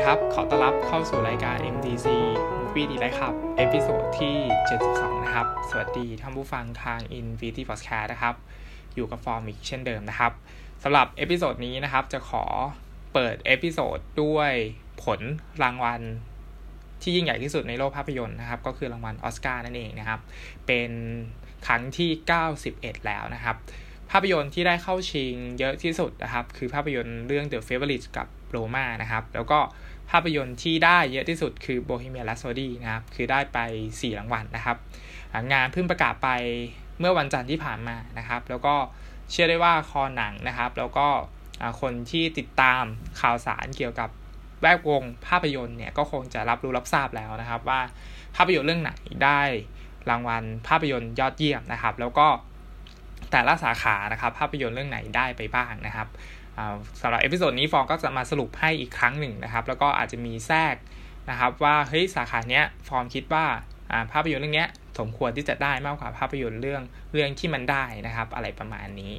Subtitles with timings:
[0.00, 2.06] ดีครับ ขอต้อนรับเข้าสู่รายการ MDC
[2.58, 4.36] Movie ดีไลครับ episode ที่
[4.80, 8.34] 72 นะครับ สวัสดีท่านผู้ฟังทาง Infinity Podcast นะครับ
[8.94, 10.32] อยู่กับฟอร์มอีกเช่นเดิมนะครับ
[10.82, 12.44] สำหรับ episode นี้นะครับ จะขอ
[13.12, 14.52] เปิด episode ด้วย
[15.04, 15.20] ผล
[15.62, 16.00] รางวัล
[17.02, 20.20] ที่ยิ่งใหญ่ที่สุดในโลกภาพยนตร์นะครับ ก็คือรางวัลออสการ์นั่นเองนะครับ
[20.66, 20.90] เป็น
[21.66, 22.10] ครั้งที่
[22.58, 23.56] 91 แล้วนะครับ
[24.10, 29.58] ภาพยนตร์ที่ได้เข้าชิงเยอะที่สุดนะครับ คือภาพยนตร์เรื่อง The Favourite กับ Roma นะครับ แล้วก็
[30.10, 33.58] ภาพยนตร์ที่ได้เยอะที่สุดคือ Bohemian Rhapsody นะครับ คือได้ไป
[33.90, 34.76] 4 รางวัลนะครับ
[35.52, 36.28] งานเพิ่งประกาศไป
[36.98, 38.74] เมื่อวันจันทร์ที่ผ่านมานะครับ แล้วก็
[39.30, 41.08] เชื่อได้ว่าคอหนังนะครับ แล้วก็
[41.80, 42.82] คนที่ติดตาม
[43.20, 44.10] ข่าวสารเกี่ยวกับ
[44.60, 47.80] แวดวงภาพยนตร์เนี่ยก็คงจะรับรู้รับทราบแล้วนะครับว่า
[48.36, 48.92] ภาพยนตร์เรื่องไหน
[49.24, 49.40] ได้
[50.10, 52.26] รางวัลภาพยนตร์ยอดเยี่ยมนะครับ แล้วก็
[53.30, 56.08] แต่ละสาขานะครับ ภาพยนตร์เรื่องไหนได้ไปบ้างนะครับ
[57.00, 60.74] สำหรับ episode นี้ฟอร์มก็จะมาสรุปให้อีกครั้งหนึ่งนะครับ แล้วก็อาจจะมีแทรก
[61.30, 63.44] นะครับว่าเฮ้ยสาขาเนี้ยฟอร์มคิดว่า
[64.12, 64.66] ภาพยนตร์เรื่องนี้
[64.98, 66.82] สมควรที่จะได้มากกว่าภาพยนตร์เรื่อง
[67.12, 69.12] เรื่องที่มันได้นะครับ อะไรประมาณนี้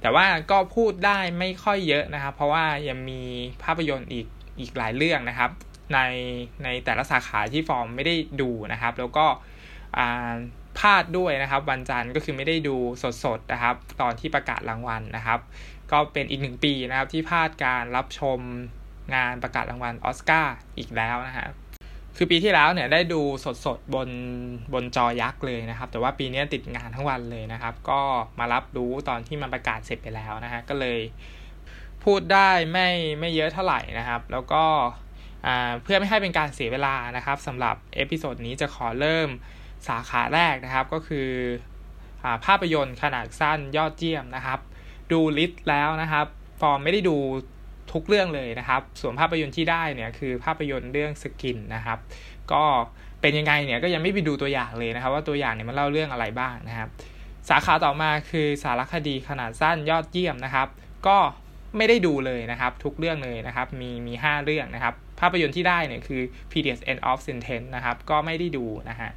[0.00, 3.22] แต่ว่าก็พูดได้ไม่ค่อยเยอะนะครับ เพราะว่ายังมี
[3.64, 4.26] ภาพยนตร์อีก
[4.60, 5.50] อีกหลายเรื่องนะครับ
[5.94, 5.98] ใน
[6.64, 9.26] ในแต่ละสาขาที่ฟอร์มไม่ได้ดูนะครับ แล้วก็
[10.78, 12.76] พลาดด้วยนะครับ วันจันทร์ก็คือไม่ได้ดู
[13.24, 15.40] สดๆนะครับ ตอนที่ประกาศรางวัลนะครับ
[15.90, 18.38] ก็เป็นอีกหนึ่งปีนะครับที่พลาดการรับชม
[19.14, 21.52] งานประกาศรางวัลออสการ์อีกแล้วนะครับ
[22.16, 23.20] คือปีที่แล้วเนี่ยได้ดู
[23.64, 24.08] สดๆ บน
[24.72, 28.00] บนจอยักษ์เลยนะครับ แต่ว่าปีนี้ติดงานทั้งวันเลยนะครับ ก็
[28.38, 31.00] มารับรู้ตอนที่มันประกาศเสร็จไปแล้วนะฮะก็เลย
[32.04, 32.88] พูดได้ไม่
[33.20, 34.64] ไม่เยอะเท่าไหร่นะครับ แล้วก็
[35.82, 39.28] เพื่อไม่ให้เป็นการเสียเวลานะครับสำหรับ episode นี้จะขอเริ่ม
[39.88, 41.28] สาขาแรกนะครับก็คือ
[42.24, 44.60] อภาพยนตร์ขนาดสั้นยอดเยี่ยมนะครับ
[45.14, 46.26] ดู list แล้วนะครับ
[46.60, 47.16] ฟอร์มไม่ได้ดู
[47.92, 51.98] ทุกเรื่องเลยนะครับ ส่วนภาพยนตร์ที่ได้เนี่ยคือภาพยนตร์เรื่อง Skin นะครับ
[52.52, 52.64] ก็
[53.20, 56.88] เป็นยังไงเนี่ยก็ยังไม่ไปดูตัวอย่างเลยนะครับ ว่าตัวอย่างเนี่ยมันเล่าเรื่องอะไรบ้างนะครับ
[57.48, 60.68] สาขาต่อมาคือสารคดีขนาดสั้นยอดเยี่ยมนะครับ
[61.06, 61.18] ก็
[61.76, 66.20] ไม่ได้ดูเลยนะครับ ทุกเรื่องเลยนะครับ มีมีห้าเรื่องนะครับ ภาพยนตร์ที่ได้เนี่ยคือ
[66.50, 66.80] Period.
[66.90, 69.10] End of Sentence นะครับ ก็ไม่ได้ดูนะฮะ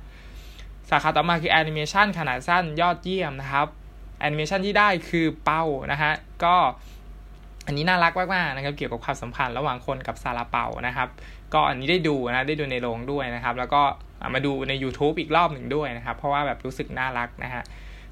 [0.89, 3.67] สาขาต่อมาคือแอนิเมชันขนาดสั้นยอดเยี่ยมนะครับ
[4.25, 6.13] อนิเมชันที่ได้คือ Bao นะฮะ
[6.43, 6.55] ก็
[7.67, 11.09] อันนี้น่ารักมากๆนะครับเกี่ยวกับความสัมพันธ์ระหว่างคนกับซาลาเปานะครับ
[11.53, 13.81] ก็อันนี้ได้ดูนะได้ดูในโรงด้วยนะครับ แล้วก็
[14.33, 17.63] มาดูใน YouTube อีกรอบหนึ่งด้วยนะครับ เพราะว่าแบบรู้สึกน่ารักนะฮะ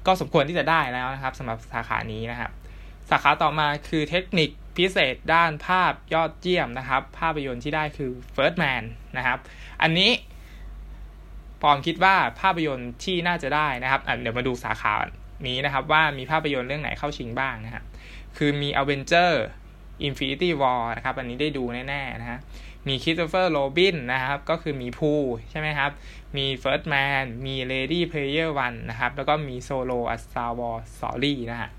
[0.06, 2.50] ก็สมควรที่จะได้แล้วนะครับสำหรับสาขานี้นะครับ
[3.10, 8.82] สาขาต่อมาคือเทคนิคพิเศษด้านภาพยอดเยี่ยมนะครับ ภาพยนตร์ที่ได้คือ First Man
[9.16, 9.38] นะครับ
[9.82, 10.10] อันนี้
[11.60, 14.94] ฟอมคิดว่าภาพยนตร์ที่น่าจะได้นะครับเดี๋ยวมาดูสาขา
[15.46, 17.84] นี้นะครับว่ามีภาพยนตร์เรื่องไหนเข้าชิงบ้างนะครับ
[18.36, 19.32] คือมี a v e n g e r
[20.08, 22.40] Infinity War นะครับ อันนี้ได้ดูแน่ๆนะฮะ
[22.88, 25.12] มีคริสโตเฟอร์โรบินนะครับ ก็คือมีพู
[25.50, 25.90] ใช่ไหมครับ
[26.36, 31.70] มี First Man มี Lady Player One นะครับ แล้วก็มี Solo a Star Wars Story นะฮะ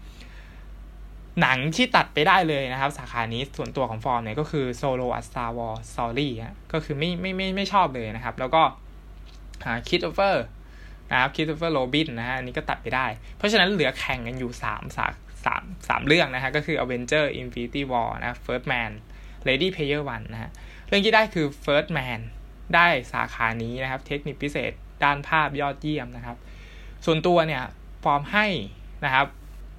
[1.42, 8.64] หนังที่ตัดไปได้เลยนะครับ สาขานี้ส่วนตัวของฟอร์มเนี่ยก็คือ Solo a Star Wars Story ฮะก็คือไม่ไม่ไม่ไม่ชอบเลยนะครับ แล้วก็
[9.88, 10.46] คริสโตเฟอร์
[11.12, 13.06] นะครับคริสโตเฟอร์โรบินนะฮะอันนี้ก็ตัดไปได้
[13.38, 14.64] เพราะฉะนั้นเหลือแข่งกันอยู่3
[14.98, 15.08] สา
[15.46, 18.92] สามสามเรื่องนะฮะก็คือ Avenger Infinity War นะ First Man
[19.48, 20.52] Ready Player One นะฮะ
[20.88, 22.20] เรื่องที่ได้คือ First Man
[22.76, 24.72] ได้สาขานี้นะครับ เทคนิคพิเศษ
[25.04, 26.38] ด้านภาพยอดเยี่ยมนะครับ
[27.06, 27.64] ส่วนตัวเนี่ย
[28.04, 28.48] ฟอร์มให้
[29.06, 29.28] นะครับ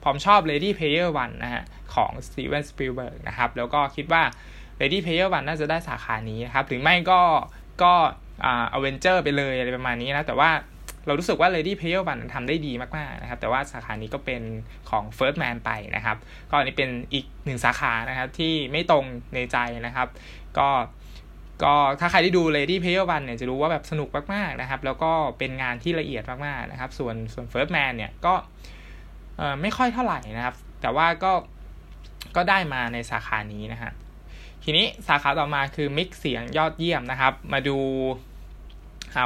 [0.02, 1.62] ฟอร์มชอบ Lady Player One นะฮะ
[1.94, 4.22] ของ Steven Spielberg นะครับ แล้วก็คิดว่า
[4.80, 7.20] Lady Player One น่าจะได้สาขานี้นะครับถึงไม่ก็
[7.82, 7.92] ก็
[8.44, 10.50] อ่า Avenger ไปเลยอะไรประมาณนี้นะ แต่ว่า
[11.06, 14.42] เรารู้สึกว่า Lady Player One ทำได้ดีมากๆนะครับ แต่ว่าสาขานี้ก็เป็น
[14.90, 16.16] ของ First Man ไปนะครับ
[16.50, 19.04] ก็อันนี้เป็นอีกหนึ่งสาขานะครับที่ไม่ตรง
[19.34, 19.56] ในใจ
[19.86, 20.08] นะครับ
[20.58, 20.68] ก็
[21.64, 28.34] ก็ถ้าใครที่ดู Lady Player One เนี่ยจะรู้ว่าแบบสนุกมากๆนะครับ แล้วก็เป็นงานที่ละเอียดมากๆนะครับ ส่วนส่วน First Man เนี่ยก็
[29.62, 31.32] ไม่ค่อยเท่าไหร่นะครับ แต่ว่าก็
[32.36, 33.92] ก็ได้มาในสาขานี้นะฮะ
[34.64, 37.78] ทีนี้สาขาต่อมาคือมิกเสียงยอดเยี่ยมนะครับ มาดู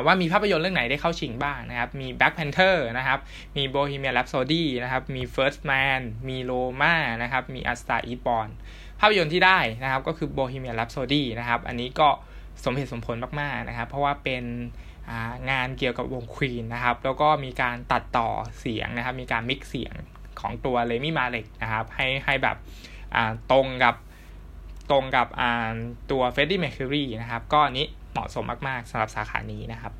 [0.04, 3.18] ว่ามีภาพยนตร์เรื่องไหนได้เข้าชิงบ้างนะครับ มี Black Panther นะครับ
[3.56, 8.50] มี Bohemian Rhapsody นะครับ มี First Man มี Roma นะครับ มี A Star Is Born
[9.00, 12.08] ภาพยนตร์ที่ได้นะครับก็คือ Bohemian Rhapsody นะครับ อันนี้ก็
[12.64, 14.44] สมเหตุสมผลมาก ๆ นะครับ เพราะว่าเป็น
[15.50, 18.28] งานเกี่ยวกับวงควีนนะครับ แล้วก็มีการตัดต่อ
[18.58, 19.94] เสียงนะครับ มีการมิกเสียง
[20.40, 22.56] ของตัวเลมี่มาเล็กนะครับ ให้ให้แบบ
[23.52, 23.94] ตรงกับ
[24.90, 25.28] ตรงกับ
[26.10, 29.92] ตัวเฟดดี้แมคคิรีนะครับ ก็อันนี้ เหมาะสมมากๆสำหรับสาขานี้นะครับ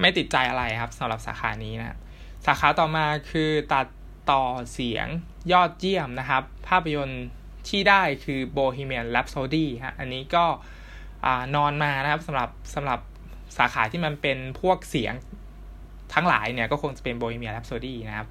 [0.00, 1.96] ไม่ติดใจอะไรครับสำหรับสาขานี้นะ
[2.46, 3.86] สาขาต่อมาคือตัด
[4.30, 4.42] ต่อ
[4.72, 5.06] เสียง
[5.52, 7.24] ยอดเยี่ยมนะครับ ภาพยนตร์
[7.68, 10.44] ที่ได้คือ Bohemian Rhapsody ฮะอันนี้ก็
[11.56, 13.00] นอนมานะครับสำหรับสำหรับ
[13.58, 15.14] สาขาที่มันเป็นพวกเสียง
[16.14, 18.26] ทั้งหลายเนี่ยก็คงจะเป็นโบฮีเมียแรปโซดีนะครับ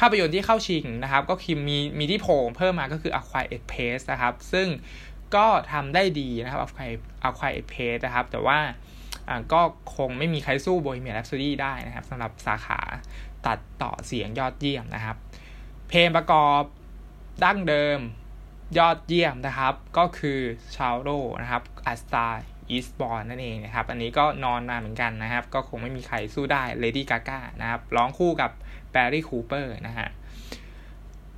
[0.00, 4.66] ภาพยนตร์ที่เข้าชิงนะครับ ก็คือมีมีที่โผล่เพิ่มมาก็คือ a q u i r e Pace นะครับ ซึ่ง
[5.36, 6.92] ก็ทำได้ดีนะครับ a q u i r
[7.28, 8.58] a q u i r e Pace นะครับ แต่ว่า
[9.52, 9.60] ก็
[9.96, 12.80] คงไม่มีใครสู้โบฮีเมียแรปโซดี้ได้นะครับสำหรับสาขา
[13.46, 15.16] ตัดต่อเสียงยอดเยี่ยมนะครับ
[15.88, 16.62] เพลงประกอบ
[17.44, 17.98] ดั้งเดิม
[18.78, 20.40] ยอดเยี่ยมนะครับ ก็คือ
[20.76, 21.10] Shallow
[21.42, 28.50] นะครับ A Star Is Born นั่นเองนะครับ อันนี้ก็นอนมาเหมือนกันนะครับ ก็คงไม่มีใครสู้ได้เลดี้กาก้านะครับ ร้องคู่กับ
[28.90, 30.08] แบรดลีย์ คูเปอร์นะฮะ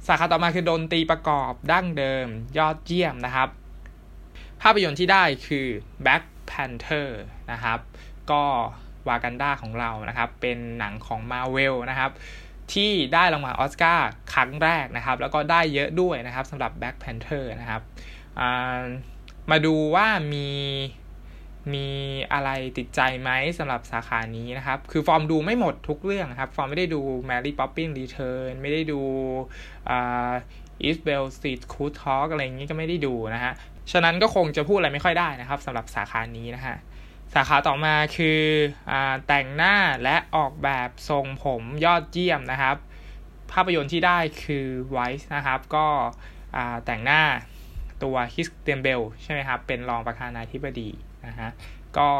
[0.06, 2.26] สาขาต่อมาคือดนตรีประกอบดั้งเดิม
[2.58, 3.48] ยอดเยี่ยมนะครับ
[4.64, 5.66] ภาพยนตร์ที่ได้คือ
[6.04, 7.08] Black Panther
[7.52, 7.78] นะครับ
[8.30, 8.42] ก็
[9.08, 12.10] วากันดาของเรานะครับ เป็นหนังของ Marvel นะครับ
[12.72, 17.82] ที่ได้รางวัลออสการ์ครั้งแรกนะครับ แล้วก็ได้เยอะด้วยนะครับสำหรับ Black Panther นะครับ
[19.50, 20.48] มาดูว่ามี
[21.74, 21.88] มี
[22.32, 29.00] อะไรติดใจไหมสำหรับสาขานี้นะครับ คือฟอร์มดูไม่หมดทุกเรื่องครับ ฟอร์มไม่ได้ดู Mary Poppins Return ไม่ได้ดู
[29.88, 30.32] อ่า
[30.86, 33.52] East Bell Street Cool Talk อะไรอย่างนี้ก็ไม่ได้ดูนะฮะ
[33.92, 36.76] ฉะนั้นก็คงจะพูดอะไรไม่ค่อยได้นะครับสำหรับสาขานี้นะฮะ
[37.34, 38.40] สาขาต่อมาคือ
[38.90, 38.92] อ
[39.26, 42.76] แต่งหน้าและออกแบบทรงผมยอดเยี่ยมนะครับ
[43.52, 45.86] ภาพยนตร์ที่ได้คือ Vice นะครับ ก็
[46.86, 47.22] แต่งหน้า
[48.02, 50.90] ตัวฮิสเตียนเบลใช่ไหมครับ เป็นรองประธานาธิบดี
[51.26, 51.50] นะฮะ
[51.96, 52.10] ก็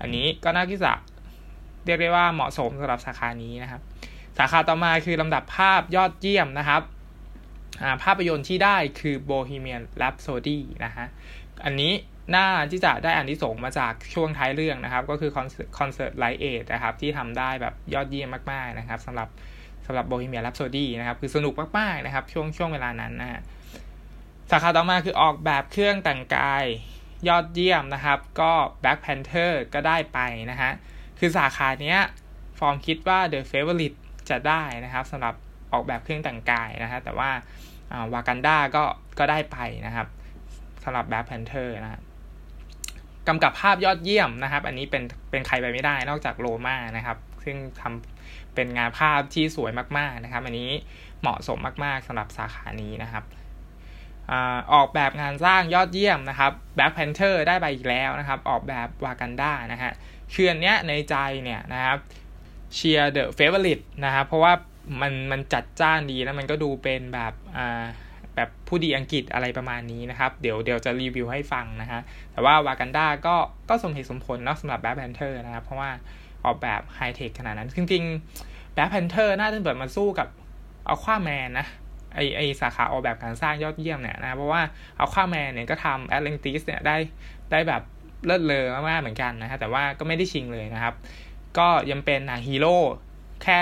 [0.00, 0.92] อันนี้ก็น่าที่จะ
[1.84, 3.80] เรียกได้ว่าเหมาะสมสำหรับสาขานี้นะครับ
[4.38, 6.82] สาขาต่อมาคือลำดับภาพยอดเยี่ยมนะครับ
[8.02, 11.06] ภาพยนตร์ที่ได้คือ Bohemian Rhapsody นะฮะ
[11.64, 11.92] อันนี้
[12.34, 15.30] น่าที่จะได้อันที่ส่งมาจากช่วงท้ายเรื่องนะครับ ก็คือ
[15.78, 19.28] คอนเสิร์ตไลท์เอทนะครับ ที่ทำได้แบบยอดเยี่ยมมาก ๆ นะครับสำหรับ
[19.86, 23.40] สำหรับ Bohemian Rhapsody นะครับ คือสนุกมาก ๆ นะครับ ช่วงช่วงเวลานั้นนะฮะ
[24.50, 26.64] สาขาต่อมาคือออกแบบเครื่องแต่งกาย
[27.28, 30.18] ยอดเยี่ยมนะครับ ก็ Black Panther ก็ได้ไป
[30.50, 30.70] นะฮะ
[31.18, 32.00] คือสาขาเนี้ย
[32.58, 33.98] ฟอร์มคิดว่า The Favorite
[34.30, 35.34] จะได้นะครับสำหรับ
[35.72, 37.30] ออกแบบเครื่องแต่งกายนะฮะแต่ว่า
[38.12, 38.84] วากันดาก็
[39.18, 40.06] ก็ได้ไปนะครับ
[40.84, 42.00] สำหรับ Black Panther นะ
[43.28, 50.70] กำกับภาพยอดเยี่ยมนะครับ อันนี้เป็นเป็นใครไปไม่ได้นอกจากโรมานะครับ ซึ่งทำเป็นงานภาพที่สวยมากๆนะครับ อันนี้
[51.20, 53.24] เหมาะสมมากๆสำหรับสาขานี้นะครับ
[54.72, 59.92] ออกแบบงานสร้างยอดเยี่ยมนะครับ Black Panther ได้ไปอีกแล้วนะครับ ออกแบบวากันดานะฮะ
[60.30, 61.98] คืออันเนี้ยในใจเนี่ยนะครับ
[62.74, 64.52] เชียร์ The Favourite นะครับ เพราะว่า
[65.00, 67.84] มันมันจัดจ้านดีแล้วมันก็ดูเป็นแบบอ่า
[68.34, 72.00] แบบผู้ดีอังกฤษอะไรประมาณนี้นะครับ เดี๋ยวเดี๋ยวจะรีวิวให้ฟังนะฮะ
[72.32, 73.36] แต่ว่าวากันดาก็
[73.68, 75.90] ก็สมเหตุสมผลเนาะสำหรับ Black Panther นะครับ เพราะว่า
[76.44, 80.28] ออกแบบไฮเทคขนาดนั้น จริงๆ Black Panther น่าจะเปิดมาสู้กับ
[80.86, 81.66] เอาคว้าแมนนะ
[82.14, 84.62] ไอไอสาขาออกแบบการสร้างยอดเยี่ยมเนี่ยนะ เพราะว่า
[84.96, 86.96] เอาข้าแมนเนี่ยก็ทำแอตแลนติสเนี่ยได้
[87.50, 87.82] ได้แบบ
[88.26, 90.94] เลิศเลอมากๆเหมือนกันนะฮะแต่ว่าก็ไม่ได้ชิงเลยนะครับ
[91.58, 92.76] ก็ยังเป็นหนังฮีโร่
[93.44, 93.60] แค่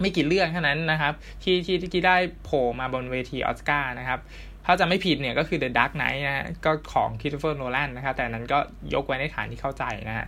[0.00, 4.20] ไม่กี่เรื่องเท่านั้นนะครับ ที่ที่ที่ได้โผล่มาบนเวทีออสการ์นะครับ
[4.66, 8.58] ถ้าจะไม่ผิดเนี่ยก็คือ The Dark Knight นะก็ของคริสโตเฟอร์โนแลนนะครับ แต่นั้นก็
[8.94, 10.26] ยกไว้ในฐานที่เข้าใจนะฮะ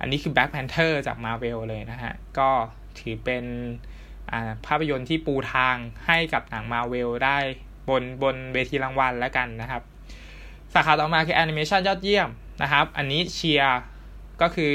[0.00, 2.50] อันนี้คือ Black Panther จาก Marvel เลยนะฮะ ก็
[2.98, 3.44] ถือเป็น
[4.66, 5.76] ภาพยนตร์ที่ปูทาง
[6.06, 7.38] ให้กับหนังมาเวลได้
[7.88, 9.82] บนบนเวทีรางวัลแล้วกันนะครับ
[10.74, 12.28] สาขาต่อมาคือแอนิเมชันยอดเยี่ยม
[12.62, 13.80] นะครับ อันนี้เชียร์
[14.42, 14.74] ก็คือ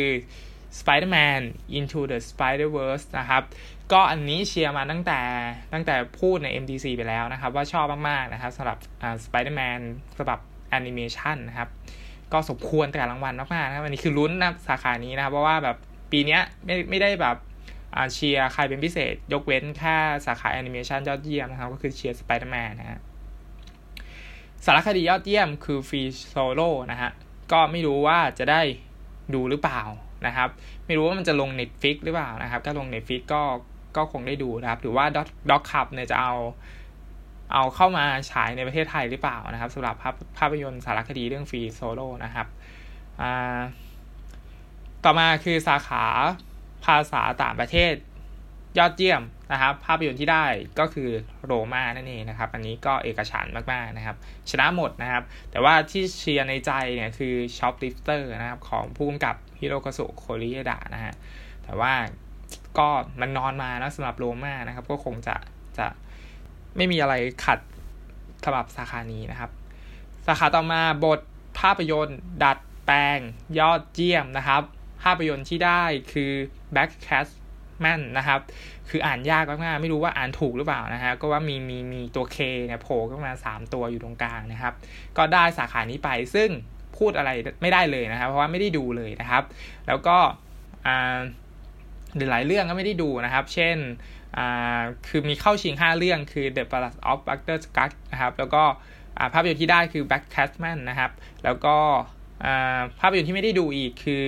[0.79, 1.41] Spider-Man
[1.77, 3.44] Into the Spider-Verse นะครับ
[3.91, 5.20] ก็อันนี้เชียร์มาตั้งแต่
[5.74, 8.77] ตั้งแต่พูดใน MDC ไปแล้วนะครับ ว่าชอบมาก ๆ นะครับสำหรับ
[9.25, 9.79] Spider-Man
[10.17, 10.39] สำหรับ
[10.70, 11.70] แอนิเมชันนะครับ
[12.34, 15.77] ก็สมควรแต่รางวัลมากๆนะครับอันนี้คือลุ้นนะสาขานี้นะครับ เพราะว่าแบบ
[16.12, 17.38] ปีนี้ไม่ไม่ได้แบบ
[18.13, 23.00] เชียร์ใครเป็นพิเศษ ยกเว้นแค่สาขาแอนิเมชันยอดเยี่ยมนะครับ ก็คือเชียร์สไปเดอร์แมนนะฮะ
[24.65, 27.12] สารคดียอดเยี่ยมคือ Free Solo นะฮะ
[27.51, 28.62] ก็ไม่รู้ว่าจะได้
[29.34, 29.82] ดูหรือเปล่า
[30.27, 30.50] นะครับ
[30.86, 33.41] ไม่รู้ว่ามันจะลง Netflix หรือเปล่านะครับ ถ้าลง Netflix ก็
[33.98, 35.05] ก็คงได้ดูนะครับ หรือว่า
[35.51, 36.34] Doc Club เนี่ยจะเอา
[37.53, 42.48] เอาเข้ามาฉายในประเทศไทยหรือเปล่านะครับสำหรับภาพภาพยนตร์สารคดีเรื่อง Free Solo นะครับ
[45.03, 46.03] ต่อมาคือสาขา
[46.86, 47.93] ภาษาต่างประเทศ
[48.77, 50.46] ยอดเยี่ยมนะครับ ภาพยนตร์ที่ได้
[50.79, 51.10] ก็คือ
[51.46, 54.17] โรมานั่นเองนะครับ อันนี้ก็เอกฉันท์มากๆนะครับ
[54.50, 61.13] ชนะหมดนะครับ แต่ว่าที่เชียร์ในใจเนี่ยคือ Shoplifters นะครับ ของผู้กำกับฮิโรคาสุโคเรเอดะนะฮะ
[61.63, 61.94] แต่ว่า
[62.77, 62.88] ก็
[63.22, 65.36] มันนอนมาแล้วสำหรับโรมานะครับ ก็คงจะ
[65.77, 65.88] จะ
[66.75, 67.13] ไม่มีอะไร
[67.46, 67.60] ขัด
[68.44, 69.51] สำหรับสาขานี้นะครับ
[70.27, 71.20] สาขาต่อมาบท
[71.60, 73.20] ภาพยนตร์ ดัดแปลง
[73.60, 74.62] ยอดเยี่ยมนะครับ
[75.03, 76.32] ภาพยนตร์ที่ได้คือ
[76.75, 76.91] Back
[77.75, 78.39] Cast Man นะครับ
[78.89, 84.74] คืออ่านยากมากๆไม่รู้ว่าอ่านถูกหรือเปล่านะฮะก็ว่ามีมีมีตัว K เนี่ยโผล่ขึ้นมา 3 ตัวอยู่ตรงกลางนะครับ
[85.17, 86.50] ก็ได้สาขานี้ไปซึ่ง
[86.98, 89.44] พูดอะไรไม่ได้เลยนะครับ เพราะว่าไม่ได้ดูเลยนะครับ
[89.88, 90.17] แล้วก็
[92.17, 93.77] หลายเรื่องก็ไม่ได้ดูนะครับ เช่น
[95.08, 98.63] คือมีเข้าชิง 5 เรื่องคือ The Palace of Buster Scott นะครับ แล้วก็
[99.34, 101.12] ภาพยนตร์ที่ได้คือ Black Catman นะครับ
[101.44, 101.75] แล้วก็
[103.00, 104.25] ภาพยนตร์ที่ไม่ได้ดูอีกคือ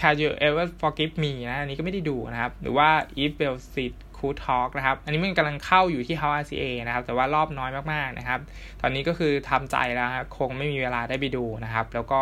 [0.00, 2.88] Can You Ever Forgive Me นะอันนี้ก็ไม่ได้ดูนะครับ หรือว่า
[3.22, 8.40] If Bell Street Cool Talk นะครับ อันนี้มันกำลังเข้าอยู่ที่ House RCA นะครับ แต่ว่ารอบน้อยมากๆนะครับ
[8.80, 12.20] ตอนนี้ก็คือทำใจแล้วคงไม่มีเวลาได้ไปดูนะครับ แล้วก็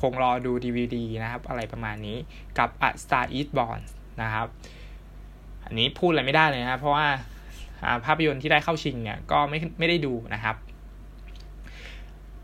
[0.00, 2.16] คงรอดู DVD นะครับ อะไรประมาณนี้
[2.58, 3.80] กับ A Star Is Born
[4.22, 4.46] นะครับ
[5.64, 7.06] อันนี้พูดอะไรไม่ได้เลยนะครับ เพราะว่า
[8.04, 10.56] ภาพยนตร์ที่ได้เข้าชิงเนี่ยก็ไม่ไม่ได้ดูนะครับ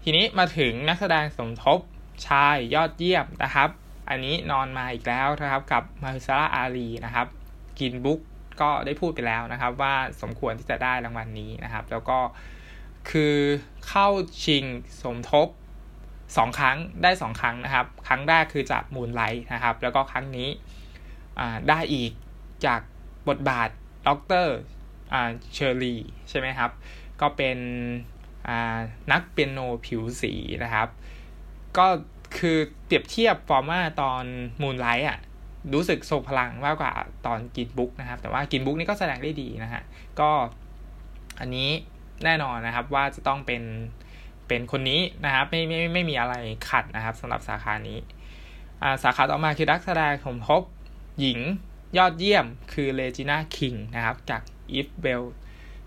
[0.02, 1.80] ทีนี้มาถึงนักแสดงสมทบ
[2.26, 3.68] ชายยอดเยี่ยมนะครับ
[4.08, 7.26] อันนี้นอนมาอีกแล้วนะครับกับมาฮิซาร่าอาลีนะครับ
[7.80, 8.20] กินบุ๊ก
[8.60, 12.18] ก็ได้พูดไปแล้วนะครับ ว่าสมควรที่จะได้รางวัลนนี้นะครับ แล้วก็
[13.10, 13.36] คือ
[13.88, 14.08] เข้า
[14.44, 14.64] ชิง
[15.02, 15.48] สมทบ
[16.36, 20.48] สองครั้งได้สองครั้งนะครับ ครั้งแรกคือจากมูนไลท์นะครับ แล้วก็ครั้งนี้
[21.68, 22.12] ได้อีก
[22.66, 22.80] จาก
[23.28, 23.68] บทบาท
[24.06, 26.70] Doctor Shirley ใช่ไหมครับ
[27.20, 27.58] ก็เป็น
[29.12, 30.32] นักเปียโนผิวสี
[30.64, 30.88] นะครับ
[31.78, 31.86] ก็
[32.38, 34.24] คือเปรียบเทียบฟอร์มว่าตอน
[34.62, 35.18] Moonlight อะ
[35.74, 36.92] รู้สึกทรงพลังมากกว่า
[37.26, 39.82] ตอน Green Book นะครับ แต่ว่า Green Book นี่ก็แสดงได้ดีนะฮะ
[40.20, 40.30] ก็
[41.40, 41.70] อันนี้
[42.24, 43.62] แน่นอนนะครับว่าจะต้องเป็น
[44.48, 46.34] เป็นคนนี้นะครับไม่ไม่ไม่มีอะไร
[46.70, 47.98] ขัดนะครับสำหรับสาขานี้
[49.02, 50.62] สาขาต่อมาคือนักแสดงสมทบ
[51.20, 51.38] หญิง
[51.98, 54.42] ยอดเยี่ยมคือเรจิน่าคิงนะครับจาก
[54.78, 55.24] If Beale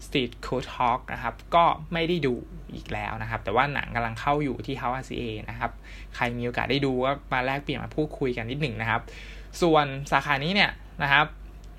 [0.05, 2.33] Street Could Talk นะครับก็ไม่ได้ดู
[2.75, 5.71] อีกแล้วนะครับ แต่ว่าหนังกำลังเข้าอยู่ที่ House RCA นะครับ
[6.15, 9.01] ใครมีโอกาสได้ดูก็มาแลกเปลี่ยนมาพูดคุยกันนิดหนึ่งนะครับ
[9.61, 10.71] ส่วนสาขานี้เนี่ย
[11.03, 11.25] นะครับ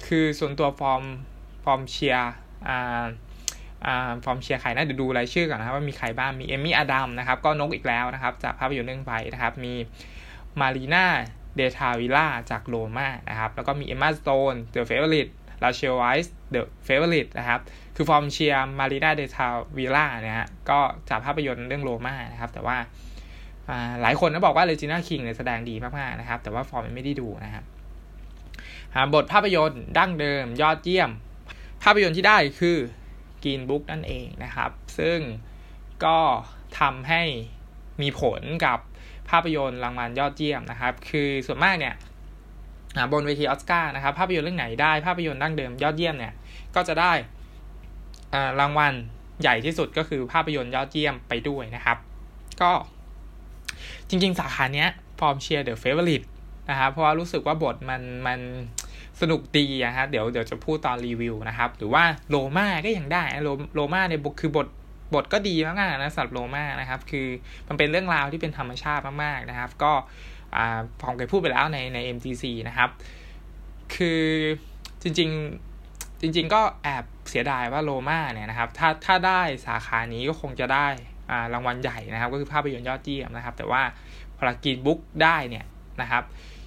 [0.07, 1.03] คือส่วนตัวฟอร์ม
[1.65, 2.33] ฟอร์มเชียร์
[2.69, 3.05] อ่า
[4.25, 9.75] ฟอร์มเชียร์ใครนะเดี๋ยวดูรายชื่อก่อนนะครับว่ามีใครบ้างมีเอมี่อดัมนะครับก็นกอีกแล้วนะครับ จากภาพยนตร์เรื่อง Vice นะครับ มี
[10.61, 11.07] มารีนา
[11.57, 15.29] เดทาวิล่าจากโรม่านะครับแล้วก็มีเอมมาสโตน The Favourite
[15.63, 17.61] ราเชลไวส์ The Favourite นะครับ
[17.97, 19.47] คือฟอร์มเชียร์มารีนาเดทา
[19.77, 22.77] วิล่าเนี่ยฮะก็จากภาพยนตร์เรื่องโรม่านะครับ แต่ว่า
[24.03, 27.65] หลายคนก็บอกว่าเรจิน่าคิงเนี่ยแสดงดีมากๆนะครับ แต่ว่าฟอร์มไม่ได้ดูนะครับ
[29.15, 31.11] บทภาพยนตร์ดั้งเดิมยอดเยี่ยม
[31.83, 32.79] ภาพยนตร์ที่ได้คือ
[33.45, 35.19] Green Book นั่นเองนะครับ ซึ่ง
[36.05, 36.19] ก็
[36.81, 37.23] ทำให้
[38.03, 38.79] มีผลกับ
[39.31, 41.95] ภาพยนตร์รางวัลยอดเยี่ยมนะครับ คือส่วนมากเนี่ย
[43.13, 46.35] บนเวทีออสการ์นะครับภาพยนตร์เรื่องไหนได้ภาพยนตร์ดั้งเดิมยอดเยี่ยมเนี่ย
[46.75, 47.13] ก็จะได้
[48.61, 48.93] รางวัล
[49.43, 51.99] ใหญ่ที่สุดก็คือภาพยนตร์ยอดเยี่ยมไปด้วยนะครับ
[52.63, 52.73] ก็
[54.09, 56.23] จริงๆ สาขาเนี้ยฟอร์มเชียร์ The Favourite
[56.71, 58.41] นะครับเพราะว่ารู้สึกว่าบทมันมัน
[59.21, 64.67] สนุกดีนะฮะเดี๋ยวเดี๋ยวจะพูดตอนรีวิวนะครับ หรือว่าโลมาก็ยังได้โลโลมาเนี่ยคือบท
[65.15, 67.27] บทก็ดีมากๆนะสำหรับโลมานะครับ คือ
[67.69, 69.93] มันเป็นเรื่องราวที่เป็นธรรมชาติมากๆนะครับ ก็
[71.01, 72.91] ผมเคยพูดไปแล้วในใน MTC นะครับ
[73.95, 74.23] คือ
[75.03, 80.87] จริงๆจริง ๆ ก็แอบเสียดายว่าโลมาเนี่ยนะครับ ถ้าถ้าได้สาขานี้ก็คงจะได้
[81.53, 83.83] รางวัลใหญ่นะครับ ก็คือภาพยนตร์ยอดเยี่ยมนะครับ แต่ว่า
[84.37, 85.65] พอ Green Book ได้เนี่ย
[86.03, 86.23] นะครับ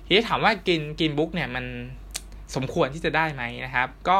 [0.05, 1.65] ทีนี้ถามว่า Green Green Book เนี่ยมัน
[2.55, 4.19] สมควรที่จะได้ไหมนะครับ ก็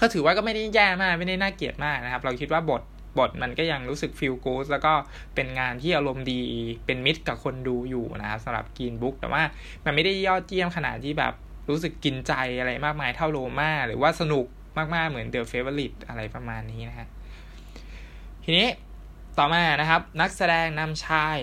[0.00, 2.82] ก็ถือว่าก็ไม่ได้แย่มากไม่ได้น่าเกลียดมากนะครับ เราคิดว่าบท
[3.18, 4.92] บทมันก็ยังรู้สึก feel good แล้วก็
[5.34, 6.40] เป็นงานที่อารมณ์ดี
[6.86, 9.42] เป็นมิตรกับคนดูอยู่นะครับสำหรับ Green Book แต่ว่า
[9.84, 11.32] มันไม่ได้ยอดเยี่ยมขนาดที่แบบ
[11.68, 14.46] รู้สึกกินใจอะไรมากมายเท่าโรมาหรือว่าสนุก
[14.94, 17.08] มากๆเหมือน The Favourite อะไรประมาณนี้นะฮะ
[18.44, 18.68] ทีนี้
[19.38, 21.38] ต่อมานะครับ นักแสดงนำชาย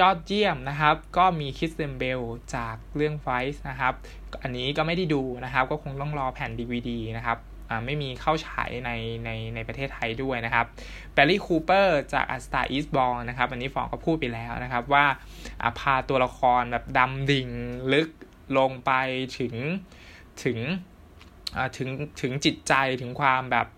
[0.00, 2.20] ยอดเยี่ยมนะครับ ก็มีคริสเตียน เบล
[2.54, 3.94] จากเรื่อง Vice นะครับ
[4.42, 7.38] อันนี้ก็ไม่ได้ดูนะครับ ก็คงต้องรอแผ่น DVD นะครับ
[7.86, 8.90] ไม่มีเข้าฉายใน
[9.24, 10.66] ในในประเทศไทยด้วยนะครับ
[11.12, 15.04] แบรดลีย์ คูเปอร์จาก A Star Is Born นะครับอันนี้ฟอร์มก็พูดไปแล้วนะครับว่า
[15.78, 17.48] พาตัวละครแบบดำดิ่ง
[17.92, 18.08] ลึก
[18.58, 18.92] ลงไป
[19.38, 19.54] ถึง
[20.44, 20.58] ถึง
[21.76, 21.88] ถึง
[22.20, 23.68] ถึงจิตใจถึงความแบบ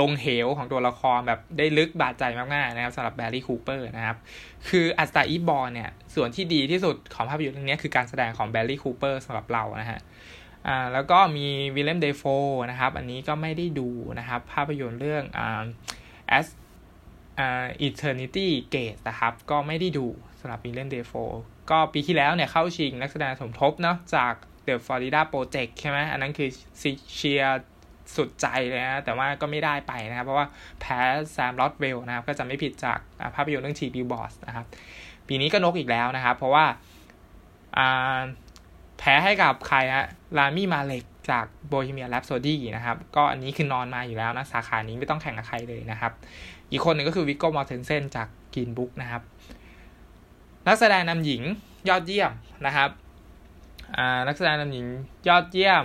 [0.00, 4.16] ลงเหวของตัวละครแบบได้ลึกบาดใจมากๆนะครับสำหรับแบรดลีย์ คูเปอร์นะครับ
[4.68, 10.00] คือ A Star Is Born เนี่ย ส่วนที่ดีที่สุดของภาพยนตร์เรื่องนี้คือการแสดงของแบรดลีย์ คูเปอร์สำหรับเรานะฮะ
[10.66, 12.22] อ่าแล้วก็มีวิลเลมเดโฟ
[12.70, 13.88] นะครับ อันนี้ก็ไม่ได้ดู
[14.18, 15.64] นะครับ ภาพยนตร์เรื่องอ่า
[16.38, 16.46] At
[17.38, 20.06] อ่า Eternity's Gate นะครับ ก็ไม่ได้ดู
[20.40, 21.12] สำหรับวิลเลมเดโฟ
[21.70, 24.34] ก็ปีที่แล้วเนี่ยเข้าชิงนักแสดงสมทบเนาะจาก
[24.66, 26.48] The Florida Project ใช่ไหมอันนั้นคือ
[27.16, 27.42] เชียร์
[28.16, 30.46] สุดใจเลยนะ แต่ว่าก็ไม่ได้ไปนะครับ เพราะว่า
[30.80, 30.98] แพ้
[31.32, 32.98] แซม ร็อคเวลล์นะครับ ถ้าจำไม่ผิดจาก
[33.34, 34.66] ภาพยนตร์เรื่อง Three Billboards นะครับ
[35.28, 36.64] ปีนี้ก็นกอีกแล้วนะครับ เพราะว่า
[38.98, 40.06] แพ้ให้กับใครฮะ
[40.38, 46.12] รามี มาเล็กจาก Bohemian Rhapsody นะครับ ก็อันนี้คือนอนมาอยู่แล้วนะ สาขานี้ไม่ต้องแข่งกับใครเลยนะครับ
[46.70, 49.22] อีกคนหนึ่งก็คือวิกโก้มอร์เทนเซนจาก Green Book นะครับ
[50.66, 51.42] นักแสดงนำหญิง
[51.88, 52.32] ยอดเยี่ยม
[52.66, 52.90] นะครับ
[54.26, 54.86] นักแสดงนำหญิง
[55.28, 55.84] ยอดเยี่ยม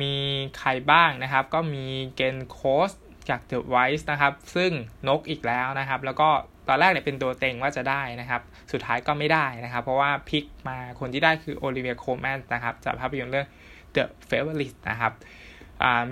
[0.00, 0.16] มี
[0.58, 1.84] ใครบ้างนะครับ ก็มี
[2.16, 2.90] Glenn Close
[3.28, 4.70] จาก The Wife นะครับ ซึ่ง
[5.08, 6.28] นกอีกแล้วนะครับ แล้วก็
[6.68, 8.42] ตอนแรกเนี่ยเป็นตัวเต็งว่าจะได้นะครับ
[8.72, 13.48] สุดท้ายก็ไม่ได้นะครับ เพราะว่าพลิกมาคนที่ได้คือ Olivia Colman นะครับ จากภาพยนตร์เรื่อง
[13.94, 15.12] The Favourite นะครับ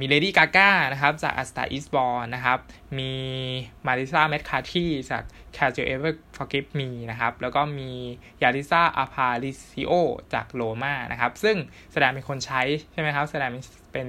[0.00, 2.58] มี Lady Gaga นะครับจาก A Star Is Born นะครับ
[2.98, 3.12] มี
[3.86, 5.22] Melissa McCarthy จาก
[5.56, 7.90] Can You Ever Forgive Me นะครับ แล้วก็มี
[8.42, 9.92] Yalitza Aparicio
[10.34, 11.56] จาก Roma นะครับ ซึ่ง
[11.92, 13.50] แสดงเป็นคนใช้ใช่ไหมครับแสดง
[13.92, 14.08] เป็น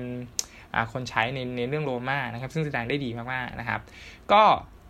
[0.93, 3.81] คนใช้ในในเรื่อง Roma นะครับ ซึ่งแสดงได้ดีมากๆนะครับ
[4.31, 4.43] ก็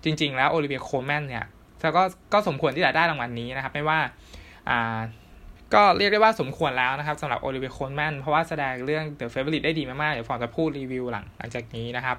[0.05, 1.45] จริง ๆ แล้ว Olivia Colman เนี่ย
[1.97, 3.99] ก็ก็สมควรที่จะได้รางวัลนี้นะครับ ไม่ว่า
[4.69, 4.99] อ่า
[5.73, 12.17] ก็เรียกได้ว่าสมควรแล้วนะครับสำหรับ Olivia Colman เพราะว่าแสดงเรื่อง The Favourite ได้ดีมากๆ เดี๋ยวฟอร์มจะพูดรีวิวหลังหลังจากนี้นะครับ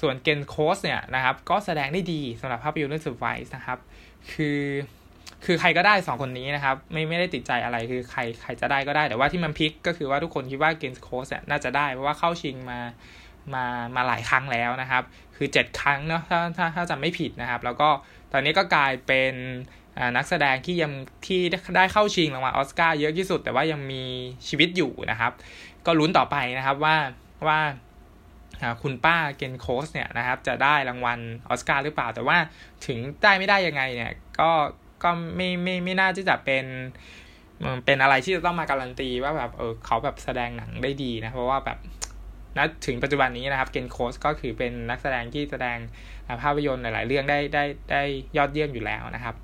[0.00, 3.78] ส่วน Glenn Close เนี่ยนะครับก็แสดงได้ดีสำหรับภาพยนตร์เรื่อง Survive นะครับ
[4.32, 4.62] คือ
[5.44, 12.78] คือใครก็ได้ 2 คนนี้นะครับ ไม่ไม่ได้ติดใจอะไรคือใครใครจะได้ก็ได้ แต่ว่าที่มันพลิกก็คือว่าทุกคนคิดว่า Glenn Close เนี่ยน่าจะได้เพราะว่าเข้าชิงมา
[13.54, 13.64] มา
[13.96, 15.02] มาหลายครั้งแล้วนะครับ
[15.36, 17.88] คือ 7 ครั้งเนาะถ้าถ้าถ้าจำไม่ผิดนะครับ แล้วก็
[18.32, 19.34] ตอนนี้ก็กลายเป็น
[20.16, 20.92] นักแสดงที่ยัง
[21.26, 21.40] ที่
[21.76, 24.02] ได้เข้าชิงรางวัลออสการ์เยอะที่สุด แต่ว่ายังมี
[24.48, 25.32] ชีวิตอยู่นะครับ
[25.86, 26.96] ก็ลุ้นต่อไปนะครับว่า
[27.48, 27.60] ว่า
[28.82, 32.36] คุณป้า Glenn Close เนี่ยนะครับจะได้รางวัลออสการ์หรือเปล่า แต่ว่า
[32.86, 34.50] ถึงได้ไม่ได้ยังไงเนี่ยก็
[35.02, 36.64] ก็ไม่ไม่ไม่น่าที่จะเป็น
[37.84, 41.78] เป็นอะไรที่จะต้องมาการันตีว่าแบบเออเขาแบบแสดงหนังได้ดีนะ เพราะว่าแบบ
[42.56, 45.78] ณถึงปัจจุบันนี้นะครับ Glenn Close ก็คือเป็นนักแสดงที่แสดง
[46.42, 48.02] ภาพยนตร์หลาย ๆ เรื่องได้ได้ได้
[48.36, 49.36] ยอดเยี่ยมอยู่แล้วนะครับ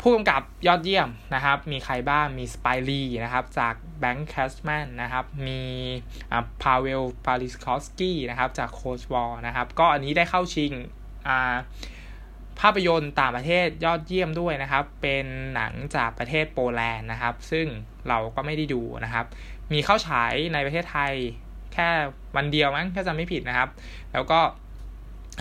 [0.00, 5.62] ผู้กำกับยอดเยี่ยมนะครับ มีใครบ้างมี Spike Lee นะครับ จาก BlacKkKlansman นะครับ มี
[6.62, 10.72] Paweł Pawlikowski นะครับ จาก Cold War นะครับ ก็อันนี้ได้เข้าชิง
[12.60, 17.66] ภาพยนตร์ต่างประเทศยอดเยี่ยมด้วยนะครับ เป็นหนังจากประเทศโปแลนด์นะครับ ซึ่ง
[18.08, 19.26] เราก็ไม่ได้ดูนะครับ
[19.72, 21.14] มีเข้าฉายในประเทศไทย
[21.76, 21.90] แค่
[22.36, 23.68] วันเดียวมั้งถ้าจำไม่ผิดนะครับ
[24.12, 24.40] แล้วก็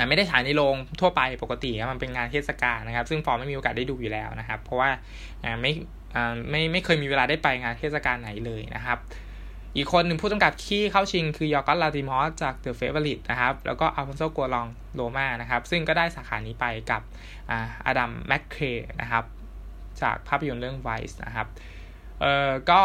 [0.09, 4.89] ไม่ได้ฉายในโรงทั่วไปปกติครับมันเป็นงานเทศกาลนะครับ ซึ่งฟอร์มไม่มีโอกาสได้ดูอยู่แล้วนะครับ เพราะว่า
[5.61, 5.71] ไม่
[6.49, 8.97] ไม่ไม่เคยมีเวลาได้ไปงานเทศกาลไหนเลยนะครับ
[9.75, 17.01] อีกคนหนึ่งผู้กำกับที่เข้าชิงคือยอร์กอสลาติมอสจาก The Favorite นะครับ แล้วก็ Alfonso Cuarón Roma นะครับ ซึ่งก็ได้สาขานี้ไปกับ
[17.85, 18.57] Adam McKay
[19.01, 19.23] นะครับ
[20.01, 21.47] จากภาพยนตร์เรื่อง Vice นะครับ
[22.21, 22.81] เออก็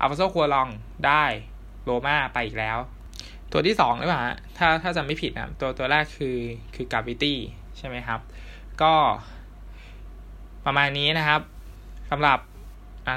[0.00, 0.68] Alfonso Cuarón
[1.06, 1.24] ได้
[1.84, 2.78] Roma ไปอีกแล้ว
[3.52, 4.20] ตัวที่สองหรือเปล่า
[4.58, 6.36] ถ้าถ้าจำไม่ผิดนะตัวตัวแรกคือ
[6.74, 7.38] คือกาวิตี้
[7.78, 8.20] ใช่ไหมครับ
[8.82, 8.94] ก็
[10.66, 11.40] ประมาณนี้นะครับ
[12.10, 12.38] สำหรับ